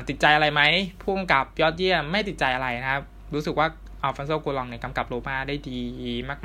[0.10, 0.62] ติดใจอะไรไหม
[1.04, 3.68] พุ่งกับยอดเยี่ยมไม่ติดใจอะไรนะครับ รู้สึกว่า
[4.02, 5.80] อัลฟอนโซกูลองเนี่ยกำกับโรมาได้ดี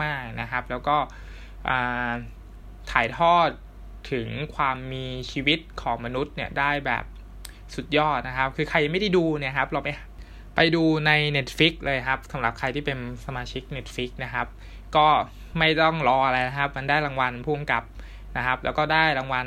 [0.02, 0.96] มาก ๆนะครับ แล้วก็
[2.90, 3.48] ถ่ายทอด
[4.12, 7.04] ถึงความมีชีวิตของมนุษย์เนี่ยได้แบบ
[7.74, 9.88] สุดยอดนะครับ คือใครไม่ได้ดูเนี่ยครับ เราไป
[10.60, 14.46] ไปดูใน Netflix เลยครับสำหรับใครที่เป็นสมาชิก Netflix นะครับ
[14.96, 15.06] ก็
[15.58, 17.84] ไม่ต้องรออะไรนะครับ มันได้รางวัลผู้กำกับ
[18.36, 19.46] นะครับ แล้วก็ได้รางวัล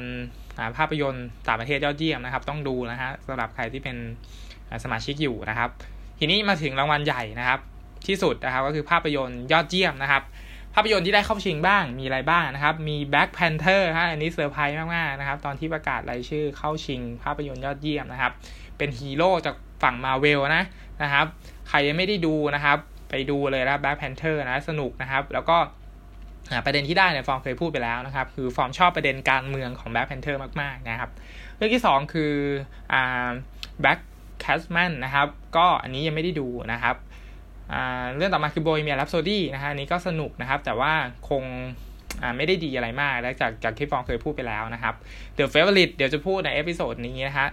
[0.78, 3.98] ภาพยนตร์ต่างประเทศยอดเยี่ยมนะครับ ต้องดูนะฮะสำหรับใครที่เป็น
[4.84, 5.70] สมาชิกอยู่นะครับ
[6.20, 7.60] ทีนี้มาถึงรางวัลใหญ่นะครับ
[8.08, 10.24] ที่สุดนะครับก็คือภาพยนตร์ยอดเยี่ยมนะครับ
[10.74, 18.34] ภาพยนตร์ที่ได้เข้าชิงบ้างมีอะไรบ้างนะครับ มี Black Panther ฮะอันนี้เซอร์ไพรส์มากๆนะครับ ตอนที่ประกาศรายชื่อเข้าชิง ภาพยนตร์ยอดเยี่ยมนะครับ
[18.78, 20.64] เป็นฮีโร่จาก ฝั่งมาเวลนะ
[21.04, 21.26] นะครับ
[21.70, 22.78] ใครยังไม่ได้ดูนะครับ
[23.10, 25.58] ไปดูเลยนะ Black Panther นะสนุกนะครับ แล้วก็
[26.66, 31.12] ประเด็นที่ได้เนี่ยฟอร์มเคยพูดไปแล้วนะครับ คือฟอร์มชอบประเด็นการเมืองของ Black Panther มาก ๆ นะครับ
[31.56, 32.34] เรื่องที่ 2 คือ
[33.82, 36.96] BlacKkKlansman นะครับ ก็อันนี้ยังไม่ได้ดูนะครับ
[38.16, 40.92] เรื่องต่อมาคือ Bohemian Rhapsody นะฮะอันนี้ก็สนุกนะครับ แต่ว่า
[41.30, 41.44] คง
[42.38, 44.94] ไม่ได้ดีอะไรมาก แล้วจากจากที่ฟอร์มเคยพูดไปแล้วนะครับ
[45.38, 47.48] The Favourite เดี๋ยวจะพูดใน episode นี้นะฮะ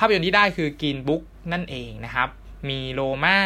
[0.00, 2.28] ภาพยนตร์ที่ได้คือ Green Book นั่นเองนะครับ
[2.68, 3.38] มี Roma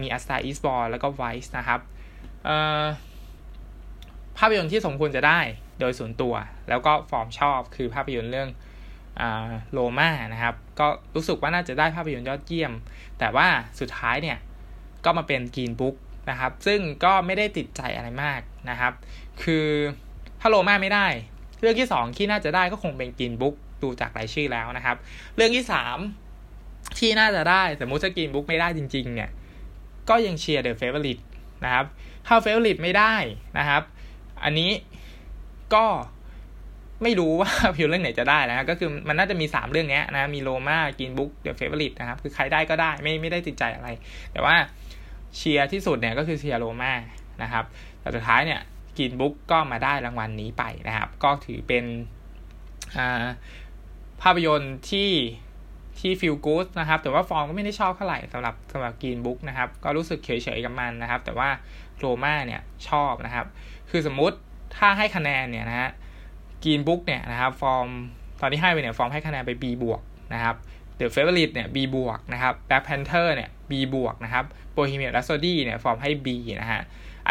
[0.00, 1.80] มี A Star Is Born แล้วก็ Vice นะครับ
[4.38, 5.40] ภาพยนตร์ที่สมควรจะได้
[5.80, 6.34] โดยส่วนตัว
[6.68, 8.50] แล้วก็ฟอร์มชอบคือภาพยนตร์เรื่อง
[9.72, 12.72] Roma นะครับ ก็รู้สึกว่าน่าจะได้ภาพยนตร์ยอดเยี่ยม
[13.18, 13.46] แต่ว่า
[13.80, 14.38] สุดท้ายเนี่ย
[15.04, 15.96] ก็มาเป็น Green Book
[16.30, 18.92] นะครับ ซึ่งก็ไม่ได้ติดใจอะไรมากนะครับ
[19.42, 19.66] คือ
[20.40, 21.06] ถ้า Roma ไม่ได้
[21.60, 24.96] เรื่องที่สองที่น่าจะได้ก็คงเป็น Green Book ดูจากรายชื่อแล้วนะครับ
[25.36, 25.98] เรื่องที่สาม
[26.98, 29.30] ที่น่าจะได้แต่สมมุติ Green Book ไม่ได้จริง ๆ เนี่ย
[30.08, 31.18] ก็ยังเชียร์ The Favourite
[31.64, 31.86] นะครับ
[32.26, 33.14] ถ้า Favourite ไม่ได้
[33.58, 33.82] นะครับ
[34.44, 34.70] อันนี้
[35.74, 35.86] ก็
[37.02, 43.88] ไม่รู้ว่าพิวเรื่องไหนจะได้นะก็คือมันน่าจะมี 3 เรื่องนี้นะมี Roma Green Book The Favourite นะครับ คือใครได้ก็ได้ไม่ไม่ได้ติดใจอะไร
[44.32, 44.54] แต่ว่า
[45.36, 46.92] เชียร์ที่สุดเนี่ยก็คือเชียร์ Roma
[47.42, 47.64] นะครับ
[48.00, 48.60] แต่สุดท้ายเนี่ย
[48.98, 51.84] Green Book ก็มาได้รางวัลนี้ไปนะครับ ก็ถือเป็น
[54.22, 55.10] ภาพยนตร์ที่
[55.98, 61.48] ที่ feel good นะครับ แต่ว่าฟอร์มก็ไม่ได้ชอบเท่าไหร่สำหรับสำหรับ Green Book นะครับ ก็รู้สึกเฉยๆกับมันนะครับ แต่ว่า
[61.98, 63.46] Roma เนี่ยชอบนะครับ
[63.90, 64.36] คือสมมุติ
[64.76, 65.90] ถ้าให้คะแนนเนี่ยนะฮะ
[66.64, 67.88] Green Book เนี่ยนะครับฟอร์ม
[68.40, 70.00] ตอนที่ให้ไปเนี่ยฟอร์มให้คะแนนไป B บวก
[70.34, 70.54] นะครับ
[70.98, 74.44] The Favourite เนี่ย B บวกนะครับ Black Panther เนี่ย B บวกนะครับ
[74.76, 76.28] Bohemian Rhapsody เนี่ยฟอร์มให้ B
[76.60, 76.80] นะฮะ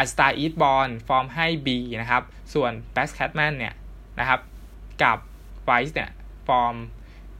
[0.02, 1.68] A Star Is Born ฟอร์มให้ B
[2.00, 2.22] นะครับ
[2.54, 3.74] ส่วน b a s c a t m a n เนี่ย
[4.18, 4.40] นะครับ
[5.02, 5.18] กับ
[5.68, 6.10] Vice เนี่ย
[6.46, 6.74] ฟอร์ม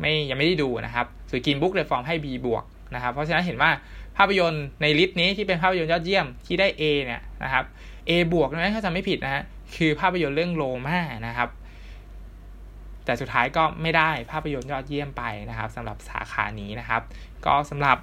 [0.01, 3.71] ไม่ยังไม่ได้ดูนะครับส่วน Green Book เลยฟอร์มให้ B บวกนะครับเพราะฉะนั้นเห็นว่า
[4.17, 7.65] ภาพยนตร์ในลิสต์นี้ที่เป็นภาพยนตร์ยอดเยี่ยมที่ได้ A เนี่ยนะครับ
[8.09, 9.43] A บวกนะถ้าจำไม่ผิดนะฮะ
[9.77, 11.49] คือภาพยนตร์เรื่อง Romaนะครับ
[13.05, 17.03] แต่สุดท้ายก็ไม่ได้ภาพยนตร์ยอดเยี่ยมไปนะครับสำหรับสาขานี้นะครับ
[17.47, 17.99] ก็สำหรับ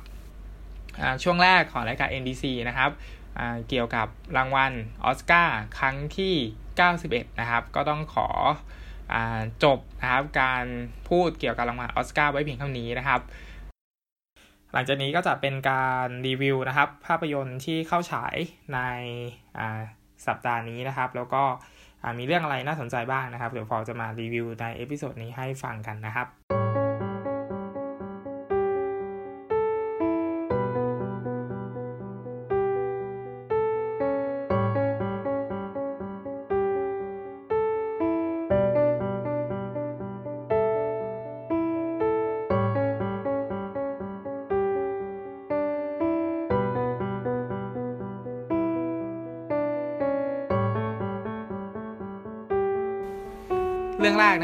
[1.24, 2.92] ช่วงแรกของรายการ NDC นะครับ
[3.70, 4.08] เกี่ยวกับ
[4.38, 4.72] รางวัล
[5.04, 6.34] ออสการ์ครั้งที่
[6.88, 8.28] 91 นะครับ ก็ต้องขอ
[9.64, 10.66] จบนะครับการ
[11.10, 13.22] พูดเกี่ยวกับรางวัลออสการ์ไว้เพียงเท่านี้นะครับ
[14.74, 18.36] หลังจากนี้ก็จะเป็นการรีวิวนะครับ ภาพยนตร์ที่เข้าฉาย
[18.74, 18.80] ใน
[20.28, 21.44] สัปดาห์นี้นะครับ แล้วก็
[22.18, 26.59] มีเรื่องอะไรน่าสนใจบ้างนะครับ เดี๋ยวฟอร์มจะมารีวิวใน episode นี้ให้ฟังกันนะครับ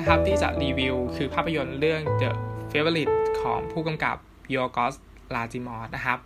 [0.08, 2.32] นะครับที่จะรีวิวคือภาพยนตร์เรื่อง The
[2.72, 4.18] Favourite ของผู้กำกับ
[4.56, 4.96] ยอร์กอส
[5.36, 6.20] ลานธิมอสนะครับ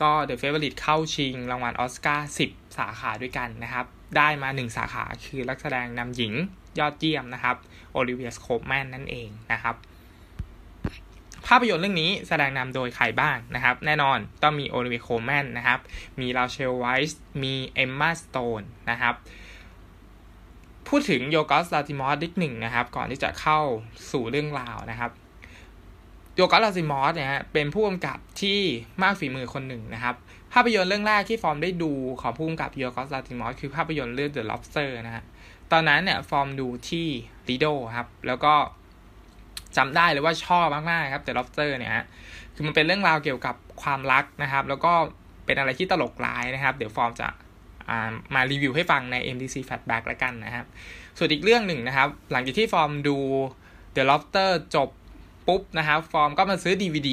[0.00, 3.86] ก็ The Favourite เข้าชิงรางวัลออสการ์10 สาขาด้วยกันนะครับ
[4.16, 6.32] ได้มา 1 สาขาคือนักแสดงนำหญิง
[6.78, 7.56] ยอดเยี่ยมนะครับ
[7.92, 9.74] โอลิเวีย โคลแมนนั่นเองนะครับ
[11.46, 15.80] ภาพยนตร์เรื่องนี้แสดงนำโดยใครบ้างนะครับ แน่นอนต้องมีโอลิเวียโคลแมนนะครับ
[16.20, 18.62] มีราเชลไวส์มีเอมมาสโตน
[18.92, 19.16] นะครับ
[20.88, 23.60] พูดถึงโยกอสลาติมอสนิดหนึ่งนะครับ ก่อนที่จะเข้า
[24.12, 25.10] สู่เรื่องราวนะครับ
[26.36, 28.60] โยกอสลาติมอสเนี่ยเป็นผู้กำกับที่
[29.02, 30.14] มากฝีมือคนหนึ่งนะครับ
[30.52, 35.24] ภาพยนตร์เรื่องแรกที่ฟอร์มได้ดูของผู้กำกับโยกอสลาติมอสคือภาพยนตร์เรื่อง The Lobster นะฮะ
[35.72, 37.06] ตอนนั้นเนี่ยฟอร์มดูที่
[37.48, 38.54] ลีโดครับแล้วก็
[39.76, 41.92] จำได้เลยว่าชอบมากๆครับ The Lobster เนี่ย
[42.54, 44.92] คือมันเป็นเรื่องราวเกี่ยวกับความรักนะครับ แล้วก็
[45.46, 47.28] เป็นอะไรที่ตลกร้ายนะครับ เดี๋ยวฟอร์มจะ
[48.34, 50.66] มารีวิวให้ฟังใน MDC Fatback แล้วกันนะครับ
[51.18, 53.16] ส่วนอีกเรื่องหนึ่งนะครับ หลังจากที่ฟอร์มดู
[53.96, 54.88] The Lobster จบ
[55.46, 57.10] ปุ๊บนะครับ ฟอร์มก็มาซื้อ DVD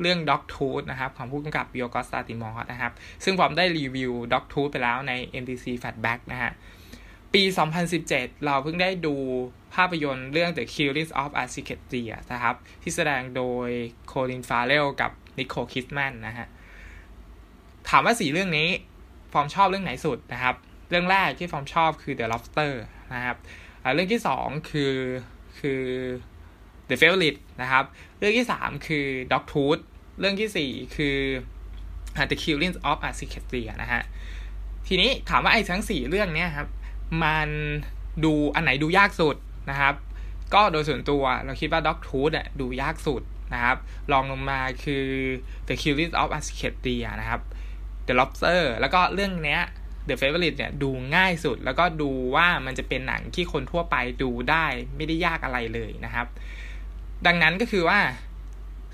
[0.00, 2.92] เรื่อง Dogtooth นะครับ ของผู้กำกับยอร์กอส ลานธิมอสนะครับ
[3.24, 6.52] ซึ่งฟอร์มได้รีวิว Dogtooth ไปแล้วใน MDC Flashback นะฮะ
[7.34, 7.42] ปี
[7.94, 9.14] 2017 เราเพิ่งได้ดู
[9.74, 13.68] ภาพยนตร์เรื่อง The Killings of a Secret d e e r นะครับ ที่แสดงโดย
[14.06, 16.46] โคลินฟาเรลกับนิโคลคิสแมนนะฮะ
[17.88, 18.68] ถามว่าสีเรื่องนี้
[19.34, 20.54] ฟอร์มชอบเรื่องไหนสุดนะครับ
[20.90, 22.72] เรื่องแรกที่ฟอร์มชอบคือ The Lobster
[23.14, 23.36] นะครับ
[23.94, 24.94] เรื่องที่สองคือ
[25.58, 25.82] คือ
[26.88, 27.84] The Favorite นะครับ
[28.18, 29.82] เรื่องที่สามคือ Dog Tooth
[30.20, 31.16] เรื่องที่สี่คือ
[32.30, 34.02] The Killings of a Secret d e e r นะฮะ
[34.86, 36.68] ทีนี้ถามว่าไอ้ทั้งสี่เรื่องเนี้ยครับ
[37.22, 37.48] มัน
[38.24, 39.36] ดูอันไหนดูยากสุด
[39.70, 39.94] นะครับ
[40.54, 43.22] ก็โดยส่วนตัวเราคิดว่า Dog Tooth อะดูยากสุด
[43.54, 43.76] นะครับ
[44.12, 45.04] ลองลงมาคือ
[45.68, 47.40] The Killings of a Secret d e e r นะครับ
[48.06, 49.62] The Lobster แล้วก็เรื่องเนี้ย
[50.08, 56.26] The Favorite เนี่ยดูง่ายสุด แล้วก็ดูว่ามันจะเป็นหนังที่คนทั่วไปดูได้ไม่ได้ยากอะไรเลยนะครับ
[57.26, 57.98] ดังนั้นก็คือว่า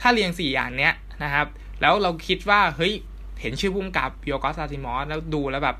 [0.00, 0.94] ถ้าเรียงสี่อย่างเนี้ย
[1.24, 1.46] นะครับ
[1.80, 2.94] แล้วเราคิดว่าเฮ้ย
[3.40, 5.76] เห็นชื่อพุ่มกับโยกอสซาติมอสแล้วดูแล้วแบบ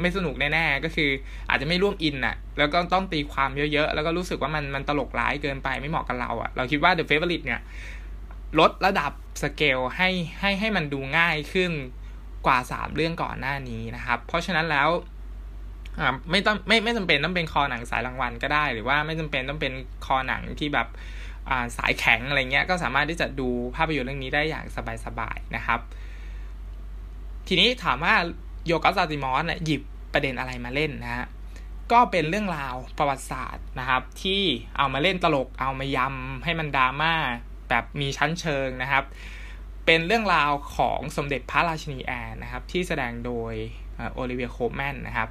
[0.00, 1.10] ไม่สนุกแน่ๆ ก็คือ
[1.50, 7.60] อาจจะไม่ร่วมอินอะแล้วก็ต้องตีความเยอะๆ แล้วก็รู้สึกว่ามันมันตลกร้ายเกินไปไม่เหมาะกับเราอะเราคิดว่า The Favorite เนี่ย
[8.58, 9.12] ลดระดับ
[9.42, 10.08] สเกลให้
[10.40, 11.72] ให้ให้มันดูง่ายขึ้น
[12.46, 14.88] กว่าสามเรื่องก่อนหน้านี้นะครับ เพราะฉะนั้นแล้ว
[16.30, 19.72] ไม่ต้องไม่ไม่จำเป็นต้องเป็นคอหนังสายรางวัลก็ได้ หรือว่าไม่จำเป็นต้องเป็น
[20.06, 20.88] คอหนังที่แบบ
[21.76, 24.64] สายแข็งอะไรเงี้ยก็สามารถที่จะดูภาพยนตร์เรื่องนี้ได้อย่าง
[25.04, 25.80] สบายๆนะครับ
[27.48, 28.14] ทีนี้ถามว่า
[28.66, 31.26] ยอร์กอส ลานธิมอสเนี่ยหยิบประเด็นอะไรมาเล่นนะฮะ
[31.92, 34.42] ก็เป็นเรื่องราวประวัติศาสตร์นะครับ ที่
[34.76, 37.14] เอามาเล่นตลกเอามายำให้มันดราม่า
[37.68, 39.04] แบบมีชั้นเชิงนะครับ
[39.90, 43.54] เป็นเรื่องราวของสมเด็จพระราชินีแอนนะครับ ที่แสดงโดย
[44.14, 45.28] โอลิเวียโคลแมนนะครับ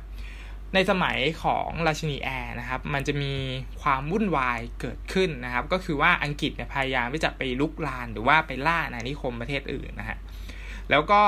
[0.73, 3.33] ในสมัยของราชินีแอนนะครับ มันจะมี
[3.81, 10.17] ความวุ่นวายเกิดขึ้นนะครับ ก็คือว่าอังกฤษเนี่ยพยายามที่จะไปรุกรานหรือว่าไปล่าอาณานิคมประเทศอื่นนะฮะ
[10.89, 11.21] แล้วก็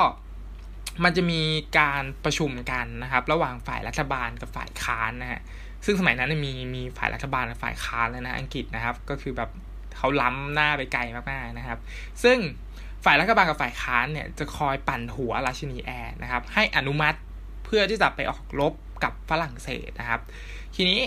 [1.03, 1.41] มันจะมี
[1.79, 5.39] การประชุมกันนะครับ ระหว่างฝ่ายรัฐบาลกับฝ่ายค้านนะฮะ
[5.85, 9.49] ซึ่งสมัยนั้นมีมีฝ่ายรัฐบาลกับฝ่ายค้านแล้วนะอังกฤษนะครับ ก็คือแบบ
[9.97, 11.79] เขาล้ำหน้าไปไกลมากๆนะครับ
[12.23, 12.37] ซึ่ง
[13.05, 17.17] ฝ่ายรัฐบาลกับฝ่ายค้านเนี่ยจะคอยปั่นหัวราชินีแอนนะครับให้อนุมัติ
[17.65, 20.21] เพื่อที่จะไปออกรบกับฝรั่งเศสนะครับ
[20.75, 20.99] ทีนี้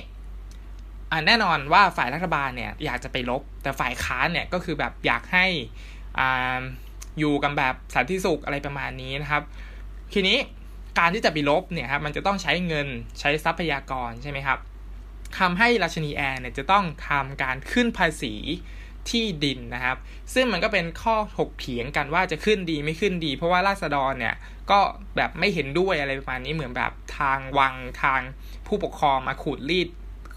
[1.26, 5.46] แน่นอนว่าฝ่ายรัฐบาลเนี่ยอยากจะไปลบ แต่ฝ่ายค้านเนี่ยก็คือแบบอยากให้
[6.18, 6.60] อ่า
[7.18, 9.42] อยู่กันแบบสันติสุขอะไรประมาณนี้นะครับ
[10.12, 10.38] ทีนี้
[10.98, 12.88] การที่จะไปลบเนี่ยครับมันจะต้องใช้เงิน
[13.20, 14.58] ใช้ทรัพยากรใช่ไหมครับ
[15.38, 18.34] ทำให้ราชนีแอนเนี่ยจะต้องทำการขึ้นภาษี
[19.10, 19.96] ที่ดินนะครับ
[20.34, 24.34] ซึ่งมันก็เป็นข้อถกเถียงกันว่าจะขึ้นดีไม่ขึ้นดี เพราะว่าราษฎรเนี่ย
[24.70, 24.80] ก็
[25.16, 28.20] แบบไม่เห็นด้วยอะไรประมาณนี้เหมือนแบบทางวังทาง
[28.66, 29.88] ผู้ปกครองมาขูดรีด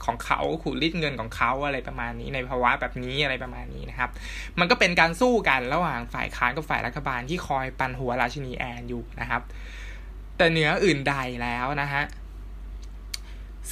[0.05, 4.09] ของเขาขูดรีดเงินของเขาอะไรประมาณนี้ในภาวะแบบนี้อะไรประมาณนี้นะครับ
[4.59, 9.41] มันก็เป็นการสู้กันระหว่างฝ่ายค้านกับฝ่ายรัฐบาลที่คอยปั่นหัวราชินีแอนอยู่นะครับ
[10.37, 12.03] แต่เหนืออื่นใดแล้วนะฮะ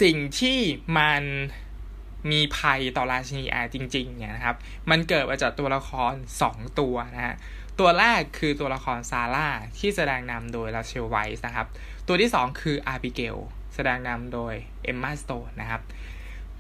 [0.02, 0.60] สิ่งที่
[0.98, 1.24] มัน
[2.32, 4.58] มีภัยต่อราชินีแอนจริงๆเนี่ยนะครับ
[4.90, 6.14] มันเกิดมาจากตัวละคร
[6.48, 7.36] 2 ตัวนะฮะ
[7.80, 11.68] ตัวแรกคือตัวละครซาร่าที่แสดงนำโดยราเชลไวส์นะครับ
[12.08, 13.38] ตัวที่ 2 คืออาร์บิเกล
[13.76, 15.82] แสดงนำโดยเอมมาสโตนนะครับ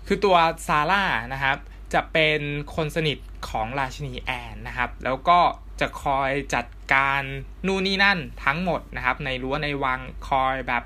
[0.07, 1.57] คือตัวซาร่านะครับ
[1.93, 2.39] จะเป็น
[2.75, 3.17] คนสนิท
[3.49, 5.39] ของราชินีแอนนะครับ แล้วก็
[5.81, 7.21] จะคอยจัดการ
[7.67, 10.83] นู่นนี่นั่นทั้งหมดนะครับ ในรั้วในวังคอยแบบ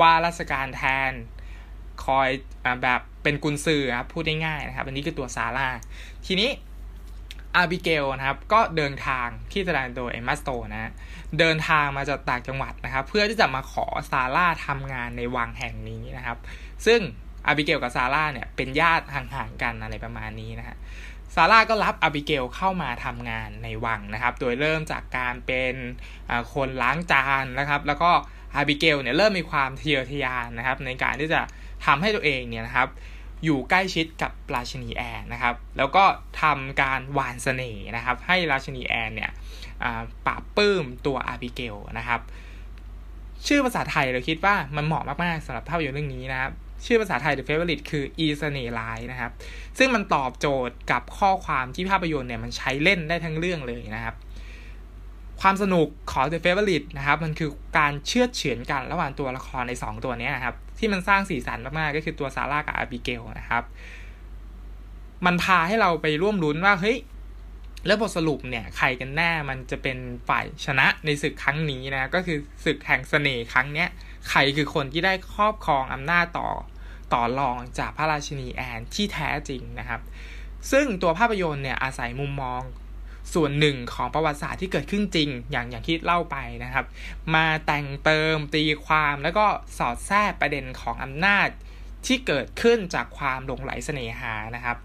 [0.00, 1.12] ว่าราชการแทน
[2.04, 2.28] คอย
[2.64, 5.68] อแบบเป็นกุนซือครับพูดง่ายๆนะครับ อันนี้คือตัวซาร่า
[6.26, 6.50] ทีนี้
[7.56, 10.92] อาบิเกลนะครับ ก็เดินทางที่แสดงโดยเอมมาสโตนะ
[11.38, 16.38] เดินทางมาจากต่างจังหวัดนะครับ เพื่อที่จะมาขอซาร่าทำงานในวังแห่งนี้นะครับ
[16.86, 17.00] ซึ่ง
[17.46, 20.76] อาบิเกลกับซาร่าเนี่ยเป็นญาติห่างๆกันอะไรประมาณนี้นะฮะ
[21.34, 25.74] ซาร่าก็รับอาบิเกลเข้ามาทำงานในวังนะครับ โดยเริ่มจากการเป็น
[26.54, 28.10] คนล้างจานนะครับ แล้วก็
[28.54, 31.40] อาบิเกลเนี่ยเริ่มมีความทะเยอทะยานนะครับ ในการที่จะ
[31.86, 32.88] ทำให้ตัวเองเนี่ยนะครับ
[33.44, 36.04] อยู่ใกล้ชิดกับราชินีแอนนะครับ แล้วก็
[36.42, 39.30] ทำการหว่านเสน่ห์นะครับ ให้ราชินีแอนเนี่ย
[40.26, 42.20] ปลาบปลื้มตัวอาบิเกลนะครับ
[43.46, 46.52] ชื่อภาษาไทยเราคิดว่ามันเหมาะมาก ๆสำหรับภาพยนตร์เรื่องนี้นะครับ
[46.86, 49.30] ชื่อภาษาไทย The Favorite คืออีเสน่ห์ร้ายนะครับ
[49.78, 54.14] ซึ่งมันตอบโจทย์กับข้อความที่ภาพยนตร์เนี่ยมันใช้เล่นได้ทั้งเรื่องเลยนะครับ
[55.40, 63.64] ความสนุกของ The Favorite นะครับ มันคือการเชื่อเฉือนกันระหว่างตัวละครใน 2 ตัวนี้นะครับ ที่มันสร้างสีสันมากๆก็คือตัวซาร่ากับอาบิเกลนะครับ
[65.26, 66.98] มันพาให้เราไปร่วมลุ้นว่าเฮ้ย
[67.86, 73.88] แล้วบทสรุปเนี่ยใครกันแน่มันจะเป็นฝ่ายชนะในศึกครั้งนี้นะก็คือศึกแห่งเสน่ห์ครั้งเนี้ย
[74.30, 76.48] ใครคือคนที่ได้ครอบครองอำนาจต่อ
[77.12, 80.00] ต่อรองจากพระราชินีแอนที่แท้จริงนะครับ
[80.70, 82.62] ซึ่งตัวภาพยนตร์เนี่ยอาศัยมุมมอง
[83.34, 86.86] ส่วนหนึ่งของประวัติศาสตร์ที่เกิดขึ้นจริง อย่างอย่างที่เล่าไปนะครับ
[87.34, 89.46] มาแต่งเติมตีความแล้วก็
[89.78, 91.48] สอดแทรกประเด็นของอำนาจ
[92.06, 94.76] ที่เกิดขึ้นจากความหลงไหลเสน่หานะครับ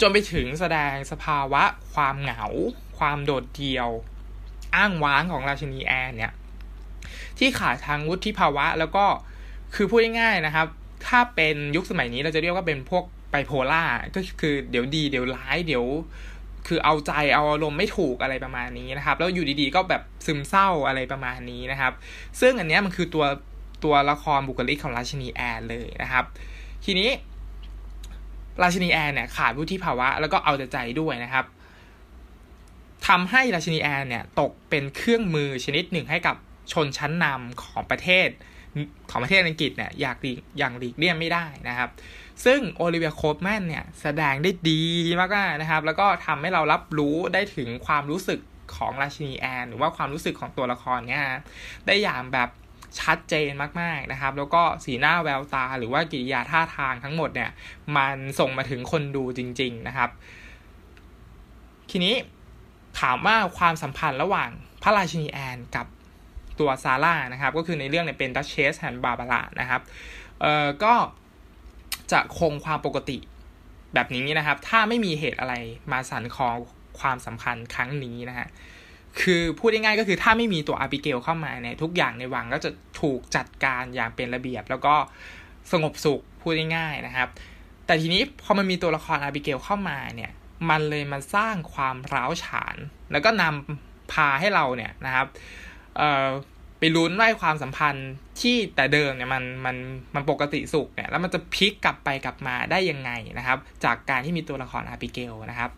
[0.00, 1.62] จนไปถึงแสดงสภาวะ
[1.94, 2.44] ความเหงา
[2.98, 3.88] ความโดดเดี่ยว
[4.76, 6.32] อ้างว้างของราชินีแอนเนี่ย
[7.38, 9.04] ที่ขาดทางวุฒิภาวะแล้วก็
[9.74, 10.66] คือพูดง่ายๆนะครับ
[11.06, 15.84] ถ้าเป็นยุคสมัยนี้เราจะเรียกว่าเป็นพวกไบโพล่าก็คือเดี๋ยวดีเดี๋ยวร้ายเดี๋ยว
[16.72, 21.92] คือเอาใจเอาอารมณ์ไม่ถูกอะไรประมาณนี้นะครับ แล้วอยู่ดีๆก็แบบซึมเศร้าอะไรประมาณนี้นะครับ
[22.40, 23.24] ซึ่งอันนี้มันคือตัว
[23.84, 26.24] ตัวละครบุคลิกของราชินีแอนเลยนะครับ
[26.84, 27.10] ทีนี้
[28.62, 31.44] ราชินีแอนเนี่ยขาดวุฒิภาวะแล้วก็เอาแต่ใจด้วยนะครับ
[33.08, 36.36] ทำให้ราชินีแอนเนี่ยตกเป็นเครื่องมือชนิดหนึ่งให้กับ
[36.72, 38.28] ชนชั้นนำของประเทศ
[39.10, 40.16] ของประเทศอังกฤษเนี่ยอยาก
[40.58, 41.88] อย่างหลีกเลี่ยงไม่ได้นะครับ
[42.44, 44.82] ซึ่งโอลิเวียโคลแมนเนี่ยแสดงได้ดี
[45.18, 48.40] มากๆนะครับ แล้วก็ทำให้เรารับรู้ได้ถึงความรู้สึก
[48.76, 51.24] ของราชินีแอน หรือว่าความรู้สึกของตัวละครเนี่ย
[51.86, 52.48] ได้อย่างแบบ
[53.00, 53.50] ชัดเจน
[53.80, 57.50] มากๆนะครับ แล้วก็สีหน้าแววตา หรือว่ากิริยาท่าทางทั้งหมดเนี่ย
[57.96, 60.10] มันส่งมาถึงคนดูจริง ๆนะครับ
[61.90, 62.14] ทีนี้
[63.00, 64.50] ถามว่าความสัมพันธ์ระหว่าง
[64.82, 65.86] พระราชินีแอนกับ
[66.58, 69.80] ตัวซาร่านะครับ ก็คือในเรื่องเนี่ยเป็นดัชเชสแห่งบาบาร่านะครับ
[70.40, 70.94] เอ่อก็
[72.12, 73.18] จะคงความปกติ
[73.94, 75.54] แบบนี้นะครับ ถ้าไม่มีเหตุอะไร
[75.92, 76.56] มาสั่นคลอง
[77.00, 78.48] ความสัมพันธ์ครั้งนี้นะฮะ
[79.20, 82.70] คือพูดง่ายๆก็คือถ้าไม่มีตัวอาบิเกลเข้ามาเนี่ยทุกอย่างในวังก็จะ
[83.00, 84.94] ถูกจัดการอย่างเป็นระเบียบ แล้วก็
[85.72, 87.28] สงบสุขพูดง่ายๆนะครับ
[87.86, 90.30] แต่ทีนี้พอมันมีตัวละครอาบิเกลเข้ามาเนี่ย
[90.70, 92.76] มันเลยมาสร้างความร้าวฉาน
[93.12, 95.26] แล้วก็นำพาให้เราเนี่ยนะครับ
[96.78, 98.10] ไปลุ้นว่าความสัมพันธ์
[98.42, 99.76] ที่แต่เดิมเนี่ยมันมัน
[100.14, 105.70] มันปกติสุขเนี่ยแล้วมันจะพลิกกลับไปกลับมาได้ยังไงนะครับ จากการที่มีตัวละครอาบิเกลนะครับ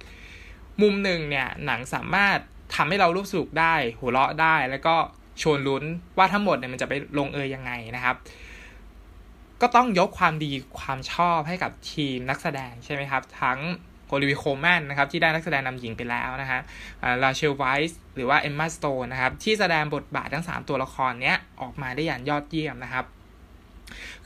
[0.83, 2.38] มุมหนึ่งเนี่ยหนังสามารถ
[2.75, 4.96] ทำให้เรารู้สึกได้ หัวเราะได้ แล้วก็
[5.42, 5.85] ชวนลุ้น
[6.18, 8.16] ว่าทั้งหมดเนี่ยมันจะไปลงเอยยังไงนะครับ
[9.61, 13.59] ก็ต้องยกความดีความชอบให้กับทีมนักแสดงใช่ไหมครับ ทั้ง
[14.12, 16.61] โอลิเวีย โคลแมนนะครับที่ได้นักแสดงนำหญิงไปแล้วนะฮะ
[17.22, 23.05] ราเชลไวส์หรือว่าเอมมาสโตนนะครับที่แสดงบทบาททั้ง 3 ตัวละครเนี้ยออกมาได้อย่างยอดเยี่ยมนะครับ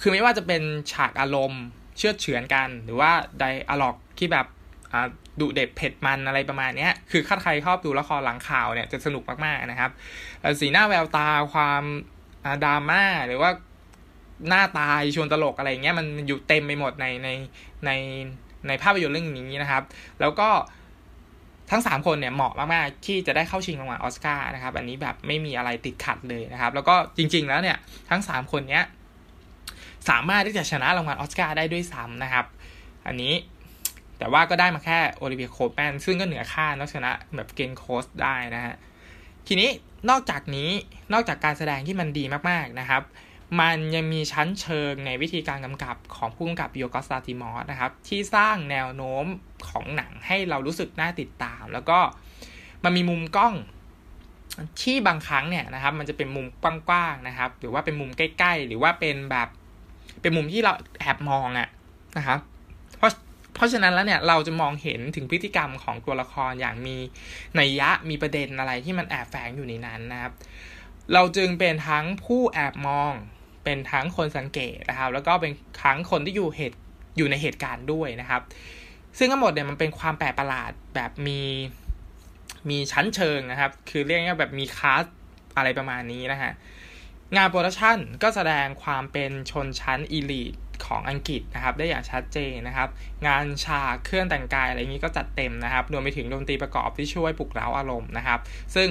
[0.00, 1.62] คือไม่ว่าจะเป็นฉากอารมณ์
[1.98, 4.46] เชื่อเฉือนกัน หรือว่าไดอะล็อกที่แบบ
[5.40, 9.90] ดุเด็ดเผ็ดมันอะไรประมาณนี้คือถ้าใครชอบดูละครหลังข่าวเนี่ยจะสนุกมากๆนะครับ
[10.60, 11.82] สีหน้าแววตาความ
[12.64, 13.50] ดราม่าหรือว่า
[14.48, 17.28] หน้าตายชวนตลกอะไรเงี้ยมันอยู่เต็มไปหมดในใน
[17.86, 17.90] ใน
[18.68, 19.82] ในภาพยนตร์เรื่องนี้นะครับ
[20.20, 20.48] แล้วก็
[21.70, 27.76] ทั้ง 3 คนเนี่ยเหมาะมากๆ ที่จะได้เข้าชิงรางวัลออสการ์นะครับ อันนี้แบบไม่มีอะไรติดขัดเลยนะครับ แล้วก็จริง ๆ แล้วเนี่ย
[28.10, 28.84] ทั้ง 3 คนเนี้ย
[30.08, 32.46] สามารถที่จะชนะรางวัลออสการ์ได้ด้วยซ้ำนะครับ
[33.06, 33.34] อันนี้
[34.18, 38.74] แต่ว่าก็ได้มาแค่โอลิเวียโคแมนซึ่งก็เหนือค่านักชนะแบบเกนโคสได้นะฮะ
[39.46, 39.70] ทีนี้
[40.10, 40.70] นอกจากนี้
[41.12, 43.02] นอกจากการแสดงที่มันดีมากๆนะครับ
[43.60, 49.24] มันยังมีชั้นเชิงในวิธีการกำกับของผู้กำกับโยกอสตาติมอสนะครับ ที่สร้างแนวโน้ม
[49.68, 51.98] ของหนังให้เรารู้สึกน่าติดตาม แล้วก็
[52.84, 53.54] มันมีมุมกล้อง
[54.82, 59.48] ที่บางครั้งเนี่ยนะครับ มันจะเป็นมุมกว้างๆนะครับ หรือว่าเป็นมุมใกล้ ๆ หรือว่าเป็นแบบ
[60.20, 61.68] เป็นมุมที่เราแอบมองอะ
[62.18, 62.38] นะครับ
[62.96, 63.12] เพราะ
[63.54, 66.96] เพราะฉะนั้นแล้วเนี่ยเราจะมองเห็นถึงพฤติกรรมของตัวละครอย่างมี
[67.58, 70.32] นัยยะมีประเด็นอะไรที่มันแอบแฝงอยู่ในนั้นนะครับ
[71.12, 73.12] เราจึงเป็นทั้งผู้แอบมอง
[73.66, 75.52] เป็นทั้งคนสังเกตนะครับ แล้วก็เป็น
[75.84, 76.78] ทั้งคนที่อยู่เหตุ
[77.16, 78.42] อยู่ในเหตุการณ์ด้วยนะครับ
[79.18, 81.40] ซึ่งทั้งหมดเนี่ยมันเป็นความแปลกประหลาดแบบมี
[82.70, 85.04] มีชั้นเชิงนะครับ คือเรียกง่ายแบบมีคาส
[85.56, 86.52] อะไรประมาณนี้นะฮะ
[87.36, 90.54] งาน production ก็แสดงความเป็นชนชั้น elite
[90.86, 92.88] ของอังกฤษนะครับ ได้อย่างชัดเจนนะครับ
[93.26, 98.40] งานฉากเครื่องแต่งกายอะไรนี้ก็จัดเต็มนะครับรวมไปถึงดนตรีประกอบที่ช่วยปลุกเร้าอารมณ์นะครับ
[98.74, 98.88] ซึ่ง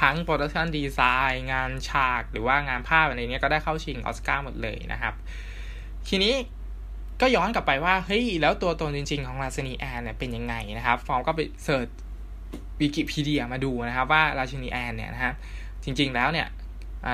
[0.00, 5.14] ทั้ง production design งานฉากหรือว่างานภาพอะไรเนี้ยก็ได้เข้าชิงออสการ์หมดเลยนะครับ
[6.08, 6.34] ทีนี้
[7.20, 11.88] ก็ย้อนกลับไปว่า เฮ้ย แล้วตัวตนจริง ๆ ของราชินีแอนเนี่ยเป็นยังไงนะครับ ฟอร์มก็ไป search
[12.80, 15.34] วิกิพีเดียมาดูนะครับว่าราชินีแอนเนี่ยนะครับ
[15.84, 16.46] จริง ๆ แล้วเนี่ย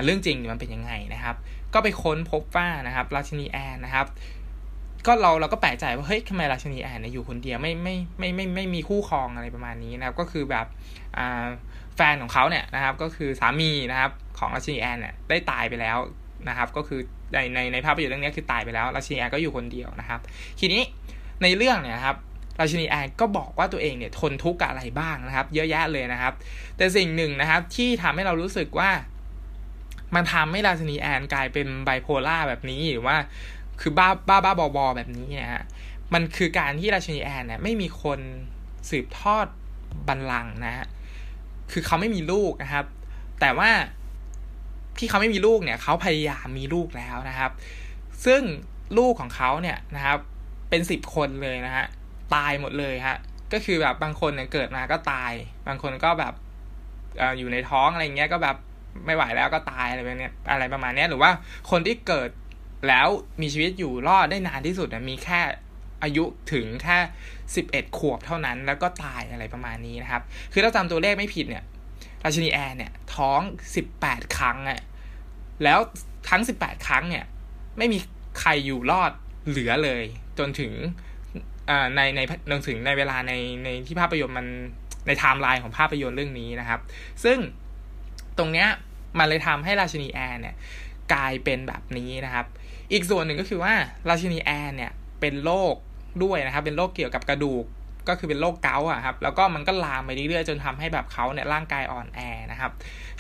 [0.05, 1.37] เรื่องจริงมันเป็นยังไงนะครับ
[1.75, 4.07] ก็ไปค้นพบว่านะครับราชินีแอนนะครับ
[5.07, 10.67] ก็เราเราก็แปลกใจว่าเฮ้ยทำไมราชินีแอนเนี่ยอยู่คนเดียวไม่ไม่ไม่ไม่ไม่มีคู่ครองอะไรประมาณนี้นะครับ ก็คือแบบ
[11.19, 11.45] อ่า
[11.97, 15.99] แฟนของเขาเนี่ยนะครับ ก็คือสามีนะครับของราชินีแอนเนี่ยได้ตายไปแล้ว
[16.49, 17.01] นะครับ ก็คือ
[17.35, 20.21] ในในในภาพยนตร์เรื่องนี้คือตายไปแล้วราชินีแอนก็อยู่คนเดียวนะครับ
[20.61, 20.83] ทีนี้
[21.43, 22.17] ในเรื่องเนี่ยครับ
[22.61, 26.33] ราชินีแอนก็บอกว่าตัวเองเนี่ยทนทุกข์อะไรบ้างนะครับ เยอะแยะเลยนะครับ
[26.77, 28.91] แต่สิ่งหนึ่งนะครับที่ทำให้เรารู้สึกว่า
[30.15, 33.17] มันทำให้ราชินีแอนกลายเป็นไบโพล่าแบบนี้หรือว่า
[33.81, 35.65] คือบ้าบ้าบ้าบอบอแบบนี้นะฮะ
[36.15, 38.21] มันคือการที่ราชินีแอนเนี่ยไม่มีคน
[38.91, 39.47] สืบทอด
[40.09, 40.87] บัลลังก์นะฮะ
[41.73, 42.85] คือเขาไม่มีลูกนะครับ
[43.41, 43.71] แต่ว่า
[44.99, 47.51] ที่เขาไม่มีลูกเนี่ยเขาพยายามมีลูกแล้วนะครับ
[48.25, 48.43] ซึ่ง
[48.99, 50.19] ลูกของเขาเนี่ยนะครับ
[50.71, 51.87] เป็นสิบคนเลยนะฮะ
[52.35, 53.17] ตายหมดเลยฮะ
[53.53, 55.33] ก็คือแบบบางคนเนี่ยเกิดมาก็ตาย
[55.69, 56.35] บางคนก็แบบ
[57.21, 58.57] ออยู่ในท้องอะไรเงี้ยก็แบบ
[59.07, 61.31] ไม่ไหวแล้วก็ตายอะไรแบบนี้อะไรประมาณนี้หรือว่า
[61.71, 62.31] คนที่เกิด
[62.89, 63.09] แล้ว
[63.41, 65.41] มีชีวิตอยู่รอดได้นานที่สุดมีแค่
[66.03, 66.99] อายุถึงแค่
[67.57, 71.65] สิบเอ็ดขวบเท่านั้น แล้วก็ตายอะไรประมาณนี้นะครับ คือถ้าจำตัวเลขไม่ผิดเนี่ย
[72.25, 73.41] ราชินีแอนเนี่ย ท้อง
[73.77, 74.81] สิบแปดครั้งอะ
[75.65, 75.79] แล้ว
[76.31, 77.25] ทั้งสิบแปดครั้งเนี่ย
[77.79, 77.99] ไม่มี
[78.41, 79.13] ใครอยู่รอด
[79.49, 80.03] เหลือเลย
[80.39, 80.73] จนถึง
[81.97, 83.33] ในในจนถึงในเวลาใน
[83.65, 84.47] ในที่ภาพยนตร์มัน
[85.07, 86.81] ในไทม์ไลน์ของภาพยนตร์เรื่องนี้นะครับ
[87.25, 87.39] ซึ่ง
[88.39, 88.69] ตรงเนี้ย
[89.19, 90.55] มันเลยทำให้ราชินีแอนเนี่ย
[91.13, 92.47] กลายเป็นแบบนี้นะครับ
[92.93, 93.75] อีกส่วนหนึ่งก็คือว่า
[94.09, 95.75] ราชินีแอนเนี่ยเป็นโรค
[96.23, 97.65] ด้วยนะครับ เป็นโรคเกี่ยวกับกระดูก
[98.09, 102.21] ก็คือเป็นโรคเกาต์อะครับ แล้วก็มันก็ลามไปเรื่อยๆจนทำให้แบบเขาเนี่ยร่างกายอ่อนแอ
[102.51, 102.71] นะครับ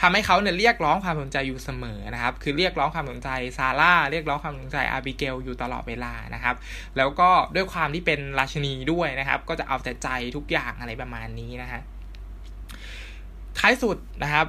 [0.01, 6.57] ทำให้เขาเนี่ยเรียกร้องความสนใจอยู่เสมอนะครับ คือเรียกร้องความสนใจซาร่าเรียกร้องความสนใจอาบิเกลอยู่ตลอดเวลานะครับ
[6.97, 11.81] แล้วก็ด้วยความที่เป็นราชินีด้วยนะครับ ก็จะเอาแต่ใจทุกอย่างอะไรประมาณนี้นะฮะ
[13.59, 14.47] ท้ายสุดนะครับ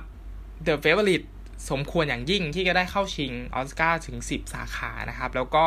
[0.66, 1.28] The Favorite
[1.70, 5.66] สมควรอย่างยิ่งที่จะได้เข้าชิงออสการ์ถึง 10 สาขานะครับ แล้วก็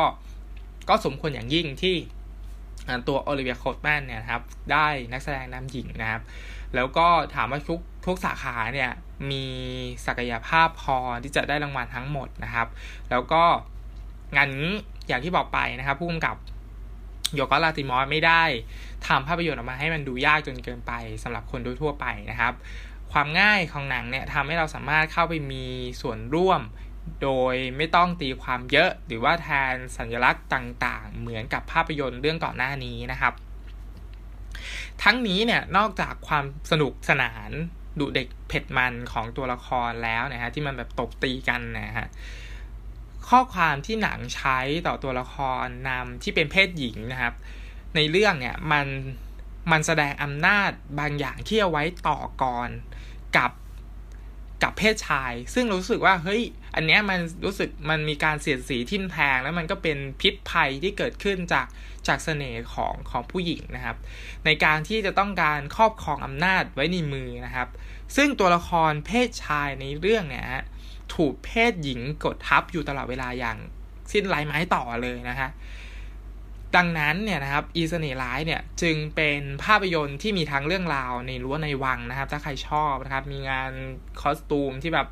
[0.89, 1.95] ก็สมควรอย่างยิ่งที่
[3.07, 6.21] ตัวโอลิเวียโคตแมนเนี่ยครับได้นักแสดงนำหญิงนะครับ
[6.75, 8.91] แล้วก็ถามว่าทุกทุกสาขาเนี่ย
[9.31, 9.45] มี
[10.05, 12.67] ศักยภาพพอที่จะได้รางวัลทั้งหมดนะครับ
[13.09, 13.43] แล้วก็
[14.35, 14.73] งานนี้
[15.07, 16.35] อย่างที่บอกไปนะครับผู้กำกับ
[17.35, 18.43] โยกอลาติมอสไม่ได้
[19.07, 20.91] ทำภาพยนตร์ออกมาให้มันดูยากจนเกินไป
[21.23, 22.53] สำหรับคนโดยทั่วไปนะครับ
[23.11, 25.65] ความง่ายของหนังเนี่ยทำให้เราสามารถเข้าไปมี
[26.01, 26.61] ส่วนร่วม
[27.23, 33.33] โดยไม่ต้องตีความเยอะหรือว่าแทนสัญลักษณ์ต่าง ๆ เหมือนกับภาพยนตร์เรื่องก่อนหน้านี้นะครับ
[35.03, 37.51] ทั้งนี้เนี่ยนอกจากความสนุกสนาน
[37.99, 42.07] ดุเด็กเผ็ดมันของตัวละครแล้วนะฮะที่มันแบบตบตีกันนะฮะ
[43.29, 47.33] ข้อความที่หนังใช้ต่อตัวละครนำที่เป็นเพศหญิงนะครับ
[47.95, 48.87] ในเรื่องเนี่ยมัน
[49.71, 52.69] มันแสดงอำนาจบางอย่างที่เอาไว้ต่อกร
[53.37, 53.51] กับ
[54.63, 56.41] กับเพศชาย ซึ่งรู้สึกว่าเฮ้ย
[56.75, 61.67] อันเนี้ยมันรู้สึกมันมีการเสียดสีทิ่มแทง แล้วมันก็เป็นพิษภัยที่เกิดขึ้นจาก
[62.07, 63.97] จากเสน่ห์ของของผู้หญิงนะครับ
[64.45, 67.67] ในการที่จะต้องการครอบครองอำนาจไว้ในมือนะครับ
[68.15, 70.45] ซึ่งตัวละครเพศชายในเรื่องเนี่ย
[71.15, 73.57] ถูกเพศหญิงกดทับอยู่ตลอดเวลาอย่าง
[74.11, 75.49] สิ้นไร้ไม้ต่อเลยนะฮะ
[76.75, 83.71] ดังนั้นเนี่ยนะครับอีเสน่ห์ร้ายเนี่ยจึงเป็นภาพยนตร์ที่มีทั้งเรื่องราวในรั้วในวังนะครับ ถ้าใครชอบนะครับ มีงาน
[84.21, 85.07] คอสตูมที่แบบ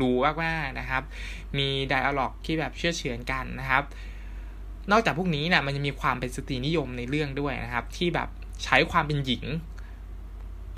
[0.00, 1.02] รู้มากๆนะครับ
[1.58, 3.84] มีไดอะล็อกที่แบบเชื่อเฉือนกันนะครับ
[4.90, 8.28] นอกจากพวกนี้เนี่ยมันจะมีความเป็นสตรีนิยมในเรื่องด้วยนะครับ ที่แบบ
[8.64, 9.44] ใช้ความเป็นหญิง